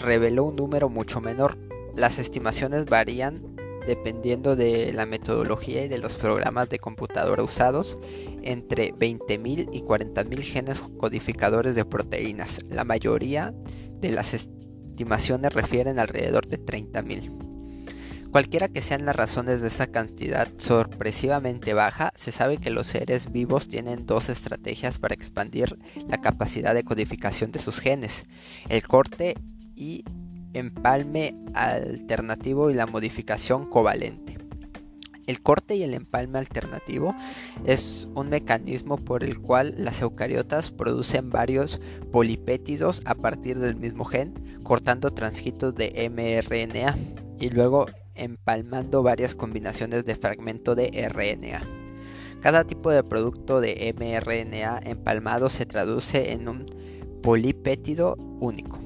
reveló 0.00 0.44
un 0.44 0.56
número 0.56 0.88
mucho 0.88 1.20
menor. 1.20 1.58
Las 1.96 2.20
estimaciones 2.20 2.84
varían 2.84 3.55
dependiendo 3.86 4.56
de 4.56 4.92
la 4.92 5.06
metodología 5.06 5.84
y 5.84 5.88
de 5.88 5.98
los 5.98 6.18
programas 6.18 6.68
de 6.68 6.78
computadora 6.78 7.42
usados, 7.42 7.98
entre 8.42 8.92
20.000 8.94 9.68
y 9.72 9.82
40.000 9.82 10.40
genes 10.42 10.80
codificadores 10.98 11.74
de 11.74 11.84
proteínas. 11.84 12.60
La 12.68 12.84
mayoría 12.84 13.52
de 14.00 14.10
las 14.10 14.34
estimaciones 14.34 15.54
refieren 15.54 15.98
alrededor 15.98 16.46
de 16.46 16.58
30.000. 16.58 17.46
Cualquiera 18.30 18.68
que 18.68 18.82
sean 18.82 19.06
las 19.06 19.16
razones 19.16 19.62
de 19.62 19.68
esta 19.68 19.86
cantidad 19.86 20.48
sorpresivamente 20.58 21.72
baja, 21.72 22.12
se 22.16 22.32
sabe 22.32 22.58
que 22.58 22.70
los 22.70 22.86
seres 22.88 23.32
vivos 23.32 23.66
tienen 23.68 24.04
dos 24.04 24.28
estrategias 24.28 24.98
para 24.98 25.14
expandir 25.14 25.78
la 26.06 26.20
capacidad 26.20 26.74
de 26.74 26.84
codificación 26.84 27.50
de 27.50 27.60
sus 27.60 27.80
genes, 27.80 28.26
el 28.68 28.82
corte 28.82 29.36
y 29.74 30.04
empalme 30.56 31.34
alternativo 31.54 32.70
y 32.70 32.74
la 32.74 32.86
modificación 32.86 33.68
covalente. 33.68 34.36
El 35.26 35.40
corte 35.40 35.74
y 35.74 35.82
el 35.82 35.94
empalme 35.94 36.38
alternativo 36.38 37.14
es 37.64 38.08
un 38.14 38.28
mecanismo 38.28 38.96
por 38.96 39.24
el 39.24 39.40
cual 39.40 39.74
las 39.76 40.00
eucariotas 40.00 40.70
producen 40.70 41.30
varios 41.30 41.80
polipétidos 42.12 43.02
a 43.04 43.16
partir 43.16 43.58
del 43.58 43.74
mismo 43.74 44.04
gen, 44.04 44.34
cortando 44.62 45.10
transcritos 45.12 45.74
de 45.74 46.08
mRNA 46.10 46.96
y 47.40 47.50
luego 47.50 47.86
empalmando 48.14 49.02
varias 49.02 49.34
combinaciones 49.34 50.04
de 50.04 50.14
fragmento 50.14 50.74
de 50.76 51.08
RNA. 51.08 51.62
Cada 52.40 52.64
tipo 52.64 52.90
de 52.90 53.02
producto 53.02 53.60
de 53.60 53.92
mRNA 53.98 54.80
empalmado 54.84 55.50
se 55.50 55.66
traduce 55.66 56.32
en 56.32 56.48
un 56.48 56.66
polipétido 57.20 58.14
único. 58.38 58.85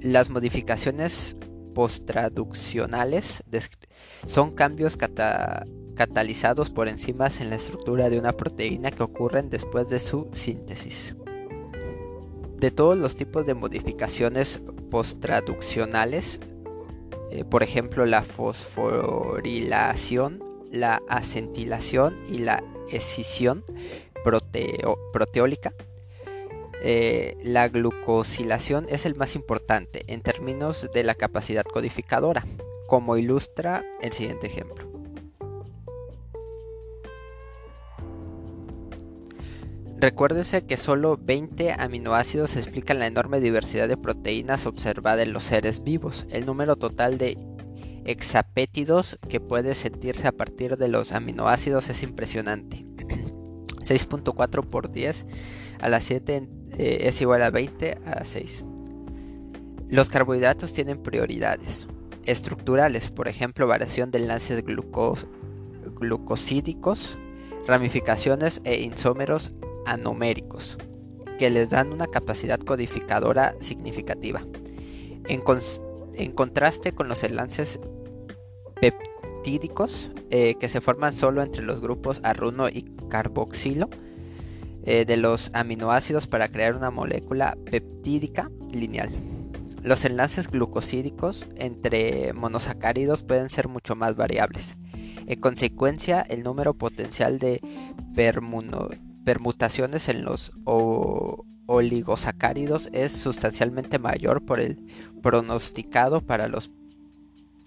Las 0.00 0.30
modificaciones 0.30 1.36
posttraduccionales 1.74 3.42
son 4.26 4.52
cambios 4.52 4.96
catalizados 4.96 6.70
por 6.70 6.88
enzimas 6.88 7.40
en 7.40 7.50
la 7.50 7.56
estructura 7.56 8.08
de 8.08 8.18
una 8.18 8.32
proteína 8.32 8.92
que 8.92 9.02
ocurren 9.02 9.50
después 9.50 9.88
de 9.88 9.98
su 9.98 10.28
síntesis. 10.32 11.16
De 12.56 12.70
todos 12.70 12.96
los 12.96 13.16
tipos 13.16 13.44
de 13.46 13.54
modificaciones 13.54 14.62
posttraduccionales, 14.90 16.40
eh, 17.30 17.44
por 17.44 17.62
ejemplo 17.62 18.06
la 18.06 18.22
fosforilación, 18.22 20.42
la 20.70 21.02
acentilación 21.08 22.18
y 22.28 22.38
la 22.38 22.62
escisión 22.90 23.64
proteólica, 25.12 25.72
eh, 26.82 27.36
la 27.42 27.68
glucosilación 27.68 28.86
es 28.88 29.06
el 29.06 29.16
más 29.16 29.34
importante 29.34 30.04
en 30.06 30.22
términos 30.22 30.88
de 30.92 31.02
la 31.02 31.14
capacidad 31.14 31.64
codificadora, 31.64 32.44
como 32.86 33.16
ilustra 33.16 33.84
el 34.00 34.12
siguiente 34.12 34.46
ejemplo. 34.46 34.88
Recuérdese 40.00 40.64
que 40.64 40.76
solo 40.76 41.18
20 41.20 41.72
aminoácidos 41.72 42.54
explican 42.54 43.00
la 43.00 43.08
enorme 43.08 43.40
diversidad 43.40 43.88
de 43.88 43.96
proteínas 43.96 44.66
observada 44.66 45.22
en 45.24 45.32
los 45.32 45.42
seres 45.42 45.82
vivos. 45.82 46.26
El 46.30 46.46
número 46.46 46.76
total 46.76 47.18
de 47.18 47.36
hexapétidos 48.04 49.18
que 49.28 49.40
puede 49.40 49.74
sentirse 49.74 50.28
a 50.28 50.32
partir 50.32 50.76
de 50.76 50.86
los 50.86 51.10
aminoácidos 51.10 51.88
es 51.88 52.04
impresionante. 52.04 52.86
6.4 53.84 54.70
por 54.70 54.92
10 54.92 55.26
a 55.80 55.88
la 55.88 56.00
7 56.00 56.48
eh, 56.78 56.98
es 57.02 57.20
igual 57.20 57.42
a 57.42 57.50
20 57.50 57.98
a 58.06 58.24
6. 58.24 58.64
Los 59.88 60.08
carbohidratos 60.08 60.72
tienen 60.72 61.02
prioridades 61.02 61.88
estructurales, 62.24 63.10
por 63.10 63.26
ejemplo, 63.26 63.66
variación 63.66 64.10
de 64.10 64.18
enlaces 64.18 64.62
glucosídicos, 65.94 67.18
ramificaciones 67.66 68.60
e 68.64 68.80
isómeros 68.80 69.54
anoméricos, 69.86 70.78
que 71.38 71.48
les 71.48 71.70
dan 71.70 71.92
una 71.92 72.06
capacidad 72.06 72.60
codificadora 72.60 73.54
significativa. 73.60 74.42
En, 75.26 75.40
contraste 76.32 76.92
con 76.92 77.08
los 77.08 77.24
enlaces 77.24 77.80
peptídicos, 78.80 80.10
eh, 80.30 80.56
que 80.60 80.68
se 80.68 80.82
forman 80.82 81.16
solo 81.16 81.42
entre 81.42 81.62
los 81.62 81.80
grupos 81.80 82.20
arruno 82.24 82.68
y 82.68 82.84
carboxilo, 83.08 83.88
eh, 84.84 85.04
de 85.04 85.16
los 85.16 85.50
aminoácidos 85.54 86.26
para 86.26 86.48
crear 86.48 86.74
una 86.74 86.90
molécula 86.90 87.56
peptídica 87.70 88.50
lineal. 88.72 89.10
Los 89.82 90.04
enlaces 90.04 90.48
glucosídicos 90.48 91.46
entre 91.56 92.32
monosacáridos 92.32 93.22
pueden 93.22 93.48
ser 93.50 93.68
mucho 93.68 93.94
más 93.96 94.16
variables. 94.16 94.76
En 95.26 95.40
consecuencia, 95.40 96.20
el 96.22 96.42
número 96.42 96.74
potencial 96.74 97.38
de 97.38 97.60
permutaciones 99.24 100.08
en 100.08 100.24
los 100.24 100.52
oligosacáridos 101.66 102.88
es 102.92 103.12
sustancialmente 103.12 103.98
mayor 103.98 104.44
por 104.44 104.58
el 104.58 104.78
pronosticado 105.22 106.22
para 106.22 106.48
los 106.48 106.70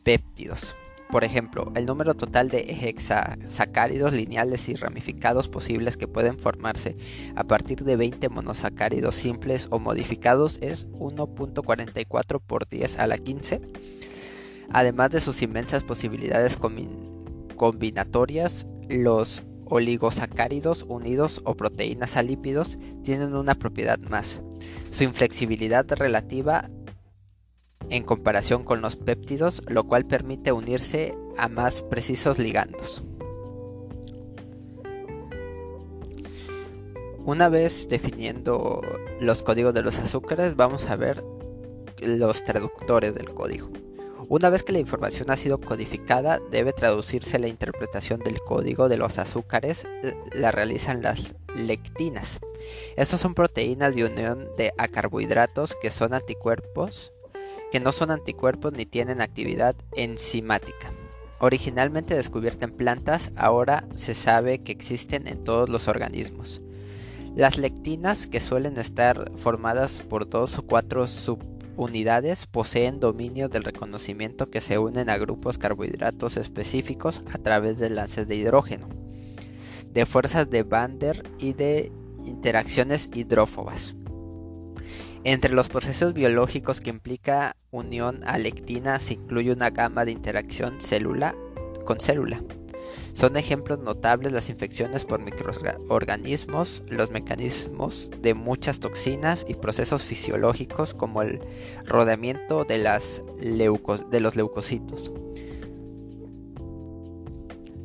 péptidos. 0.04 0.76
Por 1.12 1.26
ejemplo, 1.26 1.74
el 1.76 1.86
número 1.86 2.13
total 2.13 2.50
de 2.50 2.60
hexasacáridos 2.69 4.13
lineales 4.13 4.69
y 4.69 4.76
ramificados 4.76 5.50
posibles 5.50 5.97
que 5.97 6.08
pueden 6.08 6.39
formarse 6.39 6.95
a 7.36 7.43
partir 7.43 7.84
de 7.84 7.97
20 7.97 8.30
monosacáridos 8.30 9.15
simples 9.15 9.67
o 9.71 9.80
modificados 9.80 10.58
es 10.62 10.88
1.44 10.91 12.41
por 12.41 12.69
10 12.69 12.97
a 12.97 13.08
la 13.08 13.17
15. 13.17 13.60
Además 14.69 15.12
de 15.12 15.19
sus 15.19 15.41
inmensas 15.41 15.84
posibilidades 15.84 16.58
combinatorias, 17.58 18.65
los 18.89 19.43
oligosacáridos 19.65 20.86
unidos 20.88 21.41
o 21.43 21.56
proteínas 21.56 22.15
a 22.15 22.24
lípidos 22.24 22.78
tienen 23.04 23.36
una 23.36 23.56
propiedad 23.56 24.00
más. 24.00 24.41
Su 24.91 25.04
inflexibilidad 25.04 25.86
relativa 25.89 26.69
en 27.91 28.04
comparación 28.04 28.63
con 28.63 28.82
los 28.82 28.95
péptidos, 28.95 29.62
lo 29.67 29.84
cual 29.84 30.06
permite 30.06 30.51
unirse 30.51 31.15
a 31.38 31.47
más 31.49 31.82
precisos 31.82 32.39
ligandos. 32.39 33.04
Una 37.23 37.49
vez 37.49 37.88
definiendo 37.88 38.82
los 39.19 39.43
códigos 39.43 39.73
de 39.73 39.84
los 39.84 39.99
azúcares, 39.99 40.56
vamos 40.56 40.89
a 40.89 40.95
ver 40.95 41.23
los 42.01 42.43
traductores 42.43 43.13
del 43.13 43.34
código. 43.34 43.69
Una 44.27 44.49
vez 44.49 44.63
que 44.63 44.71
la 44.71 44.80
información 44.80 45.30
ha 45.30 45.36
sido 45.36 45.60
codificada, 45.60 46.39
debe 46.49 46.71
traducirse 46.71 47.38
la 47.38 47.49
interpretación 47.49 48.21
del 48.21 48.39
código 48.39 48.88
de 48.88 48.97
los 48.97 49.19
azúcares, 49.19 49.86
la 50.34 50.51
realizan 50.51 51.01
las 51.01 51.36
lectinas. 51.54 52.39
Estas 52.95 53.19
son 53.19 53.36
proteínas 53.36 53.93
de 53.93 54.06
unión 54.06 54.47
de 54.58 54.71
carbohidratos 54.91 55.75
que 55.75 55.91
son 55.91 56.13
anticuerpos 56.13 57.12
que 57.72 57.80
no 57.80 57.92
son 57.92 58.12
anticuerpos 58.12 58.74
ni 58.74 58.86
tienen 58.86 59.22
actividad 59.22 59.76
enzimática. 59.96 60.92
Originalmente 61.40 62.16
descubierta 62.16 62.66
en 62.66 62.72
plantas, 62.72 63.32
ahora 63.36 63.88
se 63.96 64.14
sabe 64.14 64.60
que 64.60 64.72
existen 64.72 65.28
en 65.28 65.44
todos 65.44 65.70
los 65.70 65.88
organismos. 65.88 66.62
Las 67.36 67.58
lectinas, 67.58 68.28
que 68.28 68.42
suelen 68.42 68.78
estar 68.78 69.32
formadas 69.38 70.04
por 70.08 70.30
dos 70.30 70.58
o 70.60 70.64
cuatro 70.64 71.08
subunidades, 71.08 72.46
poseen 72.46 73.00
dominio 73.00 73.48
del 73.48 73.64
reconocimiento 73.64 74.50
que 74.50 74.62
se 74.62 74.78
unen 74.78 75.10
a 75.10 75.18
grupos 75.18 75.58
carbohidratos 75.58 76.38
específicos 76.38 77.24
a 77.34 77.38
través 77.38 77.80
de 77.80 77.90
lances 77.90 78.28
de 78.28 78.36
hidrógeno, 78.36 78.90
de 79.92 80.06
fuerzas 80.06 80.50
de 80.50 80.64
Van 80.64 81.00
der 81.00 81.24
y 81.40 81.54
de 81.54 81.92
interacciones 82.26 83.10
hidrófobas. 83.16 83.96
Entre 85.24 85.54
los 85.54 85.70
procesos 85.70 86.14
biológicos 86.14 86.82
que 86.82 86.90
implica 86.90 87.56
unión 87.70 88.22
a 88.26 88.40
lectina 88.40 89.00
se 89.00 89.14
incluye 89.14 89.52
una 89.52 89.70
gama 89.70 90.04
de 90.04 90.12
interacción 90.12 90.82
célula 90.82 91.36
con 91.86 92.00
célula. 92.00 92.42
Son 93.14 93.38
ejemplos 93.38 93.78
notables 93.80 94.32
las 94.32 94.50
infecciones 94.50 95.06
por 95.06 95.22
microorganismos, 95.22 96.82
los 96.88 97.12
mecanismos 97.12 98.10
de 98.22 98.34
muchas 98.34 98.80
toxinas 98.80 99.46
y 99.48 99.54
procesos 99.54 100.04
fisiológicos 100.04 100.96
como 100.96 101.22
el 101.22 101.40
rodeamiento 101.86 102.64
de, 102.64 102.80
las 102.80 103.24
de 103.40 104.20
los 104.22 104.36
leucocitos. 104.36 105.14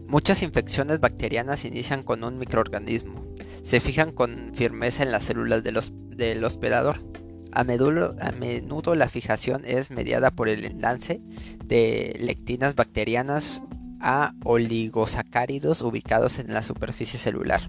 Muchas 0.07 0.43
infecciones 0.43 1.01
bacterianas 1.01 1.67
inician 1.67 2.03
con 2.03 2.25
un 2.25 2.39
microorganismo. 2.39 3.27
Se 3.63 3.81
fijan 3.81 4.13
con 4.13 4.53
firmeza 4.55 5.03
en 5.03 5.11
las 5.11 5.25
células 5.25 5.63
del 5.65 6.45
hospedador. 6.45 7.16
A 7.57 7.65
menudo, 7.65 8.95
la 8.95 9.09
fijación 9.09 9.63
es 9.65 9.91
mediada 9.91 10.31
por 10.31 10.51
el 10.51 10.67
enlace 10.67 11.23
de 11.65 12.15
lectinas 12.21 12.75
bacterianas 12.75 13.63
a 13.99 14.35
oligosacáridos 14.45 15.81
ubicados 15.81 16.39
en 16.39 16.53
la 16.53 16.63
superficie 16.63 17.19
celular. 17.19 17.63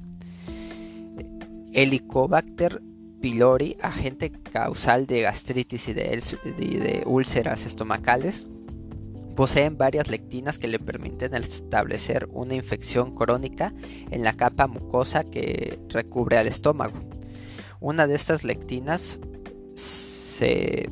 Helicobacter 1.71 2.81
pylori, 3.21 3.77
agente 3.81 4.29
causal 4.29 5.07
de 5.07 5.21
gastritis 5.21 5.87
y 5.87 5.93
de, 5.93 7.03
úlceras 7.05 7.65
estomacales, 7.65 8.45
poseen 9.37 9.77
varias 9.77 10.09
lectinas 10.09 10.57
que 10.57 10.67
le 10.67 10.79
permiten 10.79 11.33
establecer 11.33 12.27
una 12.33 12.55
infección 12.55 13.15
crónica 13.15 13.73
en 14.11 14.25
la 14.25 14.33
capa 14.33 14.67
mucosa 14.67 15.23
que 15.23 15.79
recubre 15.87 16.37
al 16.37 16.47
estómago. 16.47 16.99
Una 17.79 18.05
de 18.05 18.15
estas 18.15 18.43
lectinas 18.43 19.19
se 19.77 20.89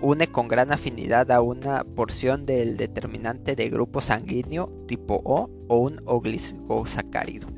une 0.00 0.28
con 0.28 0.48
gran 0.48 0.72
afinidad 0.72 1.30
a 1.30 1.40
una 1.40 1.84
porción 1.84 2.46
del 2.46 2.76
determinante 2.76 3.56
de 3.56 3.68
grupo 3.68 4.00
sanguíneo 4.00 4.84
tipo 4.86 5.20
O 5.24 5.50
o 5.68 5.78
un 5.78 6.00
oglisosacárido. 6.04 7.48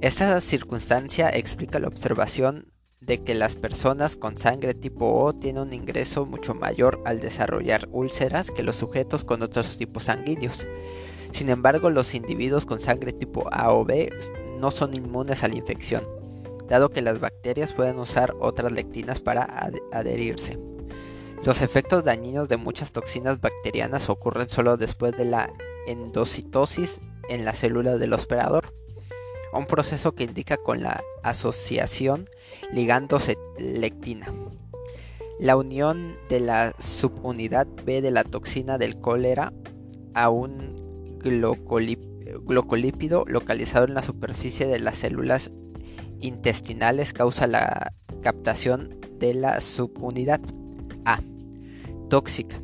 Esta 0.00 0.40
circunstancia 0.40 1.30
explica 1.30 1.78
la 1.78 1.88
observación 1.88 2.72
de 3.00 3.22
que 3.22 3.34
las 3.34 3.54
personas 3.54 4.16
con 4.16 4.38
sangre 4.38 4.74
tipo 4.74 5.06
O 5.14 5.34
tienen 5.34 5.62
un 5.62 5.72
ingreso 5.72 6.26
mucho 6.26 6.54
mayor 6.54 7.02
al 7.04 7.20
desarrollar 7.20 7.88
úlceras 7.92 8.50
que 8.50 8.62
los 8.62 8.76
sujetos 8.76 9.24
con 9.24 9.42
otros 9.42 9.78
tipos 9.78 10.04
sanguíneos. 10.04 10.66
Sin 11.30 11.48
embargo, 11.48 11.90
los 11.90 12.14
individuos 12.14 12.66
con 12.66 12.80
sangre 12.80 13.12
tipo 13.12 13.48
A 13.52 13.72
o 13.72 13.84
B 13.84 14.12
no 14.58 14.70
son 14.70 14.94
inmunes 14.94 15.44
a 15.44 15.48
la 15.48 15.56
infección, 15.56 16.04
dado 16.68 16.90
que 16.90 17.02
las 17.02 17.20
bacterias 17.20 17.72
pueden 17.72 17.98
usar 17.98 18.34
otras 18.40 18.72
lectinas 18.72 19.20
para 19.20 19.70
adherirse. 19.92 20.58
Los 21.44 21.60
efectos 21.60 22.04
dañinos 22.04 22.48
de 22.48 22.56
muchas 22.56 22.92
toxinas 22.92 23.40
bacterianas 23.40 24.08
ocurren 24.08 24.48
solo 24.48 24.76
después 24.76 25.16
de 25.16 25.26
la 25.26 25.52
endocitosis 25.86 27.00
en 27.28 27.44
la 27.44 27.52
célula 27.52 27.98
del 27.98 28.14
hospedador, 28.14 28.74
un 29.52 29.66
proceso 29.66 30.14
que 30.14 30.24
indica 30.24 30.56
con 30.56 30.82
la 30.82 31.02
asociación 31.22 32.24
ligando-lectina. 32.72 34.26
La 35.38 35.56
unión 35.56 36.16
de 36.28 36.40
la 36.40 36.74
subunidad 36.78 37.66
B 37.84 38.00
de 38.00 38.10
la 38.10 38.24
toxina 38.24 38.78
del 38.78 38.98
cólera 38.98 39.52
a 40.14 40.30
un 40.30 41.18
glucolípido 41.18 43.24
localizado 43.26 43.84
en 43.84 43.94
la 43.94 44.02
superficie 44.02 44.66
de 44.66 44.78
las 44.78 44.98
células 44.98 45.52
intestinales 46.24 47.12
causa 47.12 47.46
la 47.46 47.92
captación 48.22 48.98
de 49.18 49.34
la 49.34 49.60
subunidad 49.60 50.40
A 51.04 51.20
tóxica. 52.08 52.56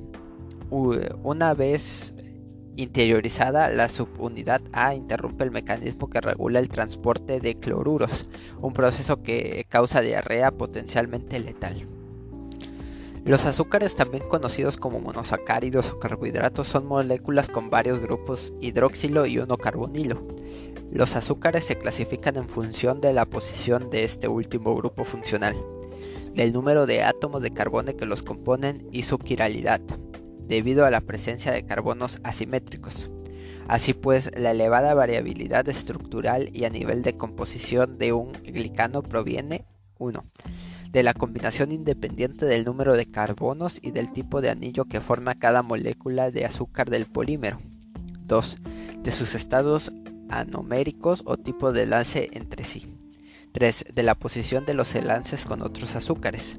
Una 0.71 1.55
vez 1.55 2.15
interiorizada, 2.77 3.69
la 3.69 3.89
subunidad 3.89 4.63
A 4.73 4.95
interrumpe 4.95 5.45
el 5.45 5.51
mecanismo 5.51 6.09
que 6.09 6.21
regula 6.21 6.59
el 6.59 6.69
transporte 6.69 7.41
de 7.41 7.55
cloruros, 7.55 8.27
un 8.63 8.73
proceso 8.73 9.23
que 9.23 9.67
causa 9.69 10.01
diarrea 10.01 10.53
potencialmente 10.53 11.39
letal. 11.39 11.87
Los 13.25 13.45
azúcares, 13.45 13.97
también 13.97 14.23
conocidos 14.27 14.79
como 14.79 14.99
monosacáridos 14.99 15.93
o 15.93 15.99
carbohidratos, 15.99 16.67
son 16.67 16.87
moléculas 16.87 17.51
con 17.51 17.69
varios 17.69 18.01
grupos 18.01 18.55
hidroxilo 18.63 19.27
y 19.27 19.39
uno 19.39 19.59
carbonilo. 19.59 20.27
Los 20.91 21.17
azúcares 21.17 21.65
se 21.65 21.77
clasifican 21.77 22.37
en 22.37 22.49
función 22.49 23.01
de 23.01 23.13
la 23.13 23.25
posición 23.25 23.91
de 23.91 24.05
este 24.05 24.29
último 24.29 24.75
grupo 24.75 25.05
funcional 25.05 25.57
del 26.35 26.53
número 26.53 26.87
de 26.87 27.03
átomos 27.03 27.43
de 27.43 27.51
carbono 27.51 27.95
que 27.97 28.07
los 28.07 28.23
componen 28.23 28.87
y 28.93 29.03
su 29.03 29.19
quiralidad, 29.19 29.81
debido 30.47 30.85
a 30.85 30.91
la 30.91 31.01
presencia 31.01 31.53
de 31.53 31.65
carbonos 31.65 32.19
asimétricos. 32.25 33.11
Así 33.69 33.95
pues, 33.95 34.31
la 34.37 34.51
elevada 34.51 34.95
variabilidad 34.95 35.69
estructural 35.69 36.51
y 36.53 36.65
a 36.65 36.71
nivel 36.71 37.03
de 37.03 37.17
composición 37.17 37.99
de 37.99 38.13
un 38.13 38.33
glicano 38.33 39.03
proviene 39.03 39.65
1. 39.99 40.25
De 40.91 41.03
la 41.05 41.15
combinación 41.15 41.71
independiente 41.71 42.47
del 42.47 42.65
número 42.65 42.97
de 42.97 43.09
carbonos 43.09 43.79
y 43.81 43.93
del 43.93 44.11
tipo 44.11 44.41
de 44.41 44.51
anillo 44.51 44.87
que 44.87 45.01
forma 45.01 45.37
cada 45.39 45.63
molécula 45.63 46.33
de 46.33 46.45
azúcar 46.45 46.91
del 46.91 47.07
polímero. 47.07 47.59
2. 48.27 48.59
De 49.05 49.13
sus 49.13 49.37
estados 49.37 49.93
anoméricos 50.31 51.23
o 51.27 51.37
tipo 51.37 51.73
de 51.73 51.83
enlace 51.83 52.31
entre 52.33 52.65
sí. 52.65 52.87
3. 53.53 53.87
De 53.95 54.03
la 54.03 54.15
posición 54.15 54.65
de 54.65 54.75
los 54.75 54.95
enlaces 54.95 55.45
con 55.45 55.63
otros 55.63 55.97
azúcares. 55.97 56.59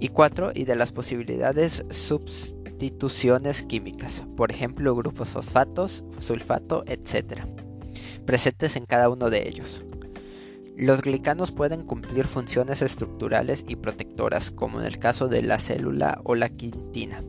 Y 0.00 0.08
4. 0.08 0.52
Y 0.54 0.64
de 0.64 0.76
las 0.76 0.92
posibilidades 0.92 1.84
sustituciones 1.90 3.62
químicas, 3.62 4.24
por 4.36 4.50
ejemplo 4.50 4.94
grupos 4.96 5.30
fosfatos, 5.30 6.04
sulfato, 6.18 6.84
etc. 6.86 7.42
presentes 8.26 8.76
en 8.76 8.86
cada 8.86 9.08
uno 9.08 9.30
de 9.30 9.48
ellos. 9.48 9.84
Los 10.76 11.02
glicanos 11.02 11.52
pueden 11.52 11.84
cumplir 11.84 12.26
funciones 12.26 12.82
estructurales 12.82 13.64
y 13.68 13.76
protectoras, 13.76 14.50
como 14.50 14.80
en 14.80 14.86
el 14.86 14.98
caso 14.98 15.28
de 15.28 15.42
la 15.42 15.58
célula 15.58 16.20
o 16.24 16.34
la 16.34 16.48
quintina, 16.48 17.22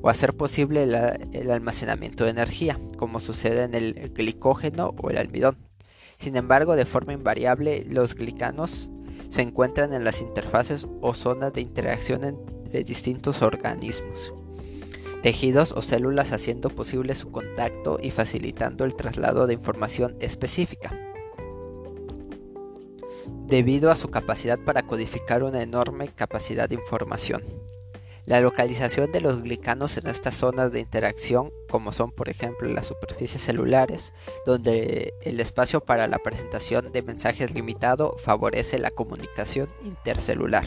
o 0.00 0.08
hacer 0.08 0.34
posible 0.34 0.84
el 0.84 1.50
almacenamiento 1.50 2.24
de 2.24 2.30
energía, 2.30 2.78
como 2.96 3.20
sucede 3.20 3.64
en 3.64 3.74
el 3.74 4.12
glicógeno 4.14 4.94
o 4.96 5.10
el 5.10 5.18
almidón. 5.18 5.56
Sin 6.18 6.36
embargo, 6.36 6.76
de 6.76 6.84
forma 6.84 7.12
invariable, 7.12 7.84
los 7.88 8.14
glicanos 8.14 8.90
se 9.28 9.42
encuentran 9.42 9.92
en 9.92 10.04
las 10.04 10.20
interfaces 10.20 10.86
o 11.00 11.14
zonas 11.14 11.52
de 11.52 11.60
interacción 11.60 12.24
entre 12.24 12.82
distintos 12.82 13.42
organismos, 13.42 14.32
tejidos 15.22 15.72
o 15.72 15.82
células 15.82 16.32
haciendo 16.32 16.70
posible 16.70 17.14
su 17.14 17.30
contacto 17.30 17.98
y 18.02 18.10
facilitando 18.10 18.84
el 18.84 18.94
traslado 18.94 19.46
de 19.46 19.54
información 19.54 20.16
específica. 20.20 20.96
Debido 23.46 23.90
a 23.90 23.96
su 23.96 24.10
capacidad 24.10 24.58
para 24.58 24.82
codificar 24.82 25.42
una 25.42 25.62
enorme 25.62 26.08
capacidad 26.08 26.68
de 26.68 26.74
información. 26.74 27.42
La 28.28 28.40
localización 28.42 29.10
de 29.10 29.22
los 29.22 29.42
glicanos 29.42 29.96
en 29.96 30.06
estas 30.06 30.36
zonas 30.36 30.70
de 30.70 30.80
interacción, 30.80 31.50
como 31.70 31.92
son 31.92 32.12
por 32.12 32.28
ejemplo 32.28 32.68
las 32.68 32.88
superficies 32.88 33.40
celulares, 33.40 34.12
donde 34.44 35.14
el 35.22 35.40
espacio 35.40 35.80
para 35.80 36.06
la 36.08 36.18
presentación 36.18 36.92
de 36.92 37.00
mensajes 37.00 37.54
limitado 37.54 38.16
favorece 38.18 38.78
la 38.78 38.90
comunicación 38.90 39.70
intercelular. 39.82 40.66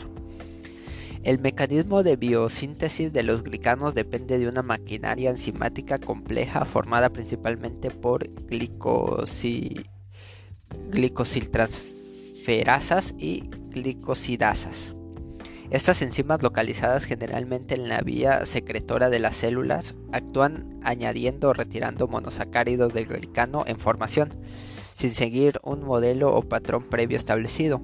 El 1.22 1.38
mecanismo 1.38 2.02
de 2.02 2.16
biosíntesis 2.16 3.14
de 3.14 3.22
los 3.22 3.44
glicanos 3.44 3.94
depende 3.94 4.40
de 4.40 4.48
una 4.48 4.64
maquinaria 4.64 5.30
enzimática 5.30 6.00
compleja 6.00 6.66
formada 6.66 7.14
principalmente 7.14 7.92
por 7.92 8.28
glicosiltransferasas 10.90 13.14
y 13.20 13.44
glicosidasas. 13.70 14.96
Estas 15.72 16.02
enzimas 16.02 16.44
localizadas 16.44 17.06
generalmente 17.06 17.76
en 17.76 17.88
la 17.88 18.02
vía 18.02 18.46
secretora 18.46 19.10
de 19.10 19.20
las 19.20 19.38
células 19.38 19.96
actúan 20.12 20.78
añadiendo 20.84 21.48
o 21.48 21.54
retirando 21.54 22.10
monosacáridos 22.10 22.94
del 22.94 23.06
glicano 23.06 23.64
en 23.66 23.80
formación, 23.80 24.32
sin 24.96 25.16
seguir 25.16 25.62
un 25.64 25.86
modelo 25.86 26.36
o 26.36 26.42
patrón 26.44 26.84
previo 26.84 27.18
establecido. 27.18 27.82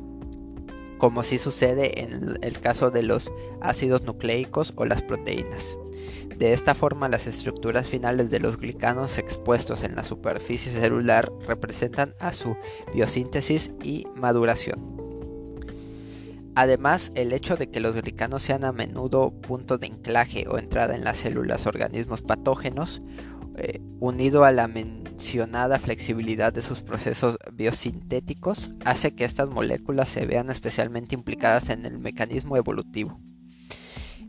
como 0.97 1.21
sí 1.21 1.37
sucede 1.37 2.01
en 2.01 2.39
el 2.41 2.59
caso 2.59 2.89
de 2.89 3.03
los 3.03 3.31
ácidos 3.61 4.01
nucleicos 4.01 4.73
o 4.77 4.85
las 4.85 5.03
proteínas. 5.03 5.77
De 6.35 6.53
esta 6.53 6.73
forma, 6.73 7.07
las 7.07 7.27
estructuras 7.27 7.87
finales 7.87 8.31
de 8.31 8.39
los 8.39 8.57
glicanos 8.57 9.19
expuestos 9.19 9.83
en 9.83 9.95
la 9.95 10.03
superficie 10.03 10.71
celular 10.71 11.31
representan 11.45 12.15
a 12.19 12.33
su 12.33 12.57
biosíntesis 12.95 13.73
y 13.83 14.07
maduración. 14.15 15.06
Además, 16.57 17.11
el 17.13 17.33
hecho 17.33 17.55
de 17.55 17.69
que 17.69 17.79
los 17.79 17.93
glicanos 17.93 18.41
sean 18.41 18.65
a 18.65 18.71
menudo 18.71 19.29
punto 19.29 19.77
de 19.77 19.85
anclaje 19.85 20.47
o 20.49 20.57
entrada 20.57 20.95
en 20.95 21.03
las 21.03 21.17
células 21.17 21.67
organismos 21.67 22.23
patógenos, 22.23 23.03
eh, 23.57 23.79
unido 23.99 24.43
a 24.43 24.51
la 24.51 24.67
mencionada 24.67 25.77
flexibilidad 25.77 26.51
de 26.51 26.63
sus 26.63 26.81
procesos 26.81 27.37
biosintéticos, 27.53 28.73
hace 28.85 29.13
que 29.13 29.23
estas 29.23 29.51
moléculas 29.51 30.07
se 30.07 30.25
vean 30.25 30.49
especialmente 30.49 31.13
implicadas 31.13 31.69
en 31.69 31.85
el 31.85 31.99
mecanismo 31.99 32.57
evolutivo. 32.57 33.19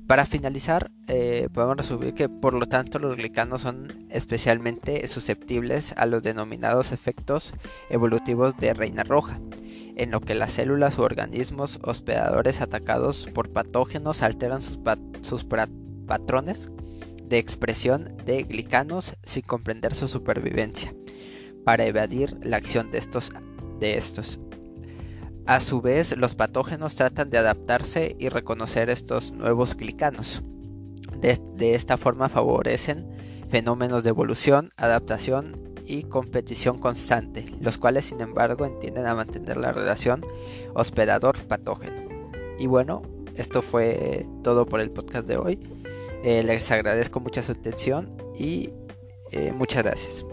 Para 0.06 0.26
finalizar, 0.26 0.90
eh, 1.06 1.48
podemos 1.50 1.78
resumir 1.78 2.12
que 2.12 2.28
por 2.28 2.52
lo 2.52 2.66
tanto 2.66 2.98
los 2.98 3.16
glicanos 3.16 3.62
son 3.62 4.06
especialmente 4.10 5.08
susceptibles 5.08 5.94
a 5.96 6.04
los 6.04 6.22
denominados 6.22 6.92
efectos 6.92 7.54
evolutivos 7.88 8.54
de 8.58 8.74
reina 8.74 9.02
roja, 9.02 9.40
en 9.99 10.11
lo 10.11 10.20
que 10.20 10.34
las 10.34 10.53
células 10.53 10.99
u 10.99 11.03
organismos 11.03 11.78
hospedadores 11.82 12.61
atacados 12.61 13.28
por 13.34 13.51
patógenos 13.51 14.22
alteran 14.22 14.62
sus, 14.62 14.78
patrones 16.07 16.70
de 17.24 17.38
expresión 17.38 18.16
de 18.24 18.42
glicanos 18.44 19.16
sin 19.22 19.42
comprender 19.42 19.94
su 19.94 20.09
supervivencia, 20.09 20.94
para 21.64 21.84
evadir 21.84 22.38
la 22.42 22.57
acción 22.57 22.90
de 22.90 22.99
estos, 22.99 23.32
de 23.78 23.99
estos 23.99 24.38
a 25.49 25.61
su 25.61 25.80
vez, 25.80 26.14
los 26.14 26.34
patógenos 26.34 26.94
tratan 26.94 27.30
de 27.30 27.38
adaptarse 27.38 28.14
y 28.18 28.28
reconocer 28.28 28.90
estos 28.90 29.32
nuevos 29.32 29.78
glicanos. 29.78 30.42
De, 31.22 31.74
esta 31.74 31.96
forma 31.96 32.28
favorecen 32.28 33.09
fenómenos 33.49 34.05
de 34.05 34.11
evolución, 34.11 34.68
adaptación 34.76 35.72
y 35.89 36.03
competición 36.05 36.78
constante, 36.78 37.47
los 37.61 37.78
cuales 37.78 38.05
sin 38.05 38.20
embargo 38.20 38.66
entienden 38.66 39.07
a 39.07 39.14
mantener 39.14 39.57
la 39.57 39.72
relación 39.72 40.24
hospedador-patógeno. 40.74 42.09
Y 42.59 42.66
bueno, 42.66 43.03
esto 43.36 43.62
fue 43.62 44.26
todo 44.43 44.66
por 44.66 44.80
el 44.80 44.91
podcast 44.91 45.26
de 45.26 45.39
hoy. 45.39 45.59
Eh, 46.22 46.43
les 46.43 46.70
agradezco 46.70 47.20
mucha 47.20 47.43
su 47.43 47.53
atención 47.53 48.16
y 48.39 48.70
eh, 49.32 49.53
muchas 49.53 49.82
gracias. 49.82 50.26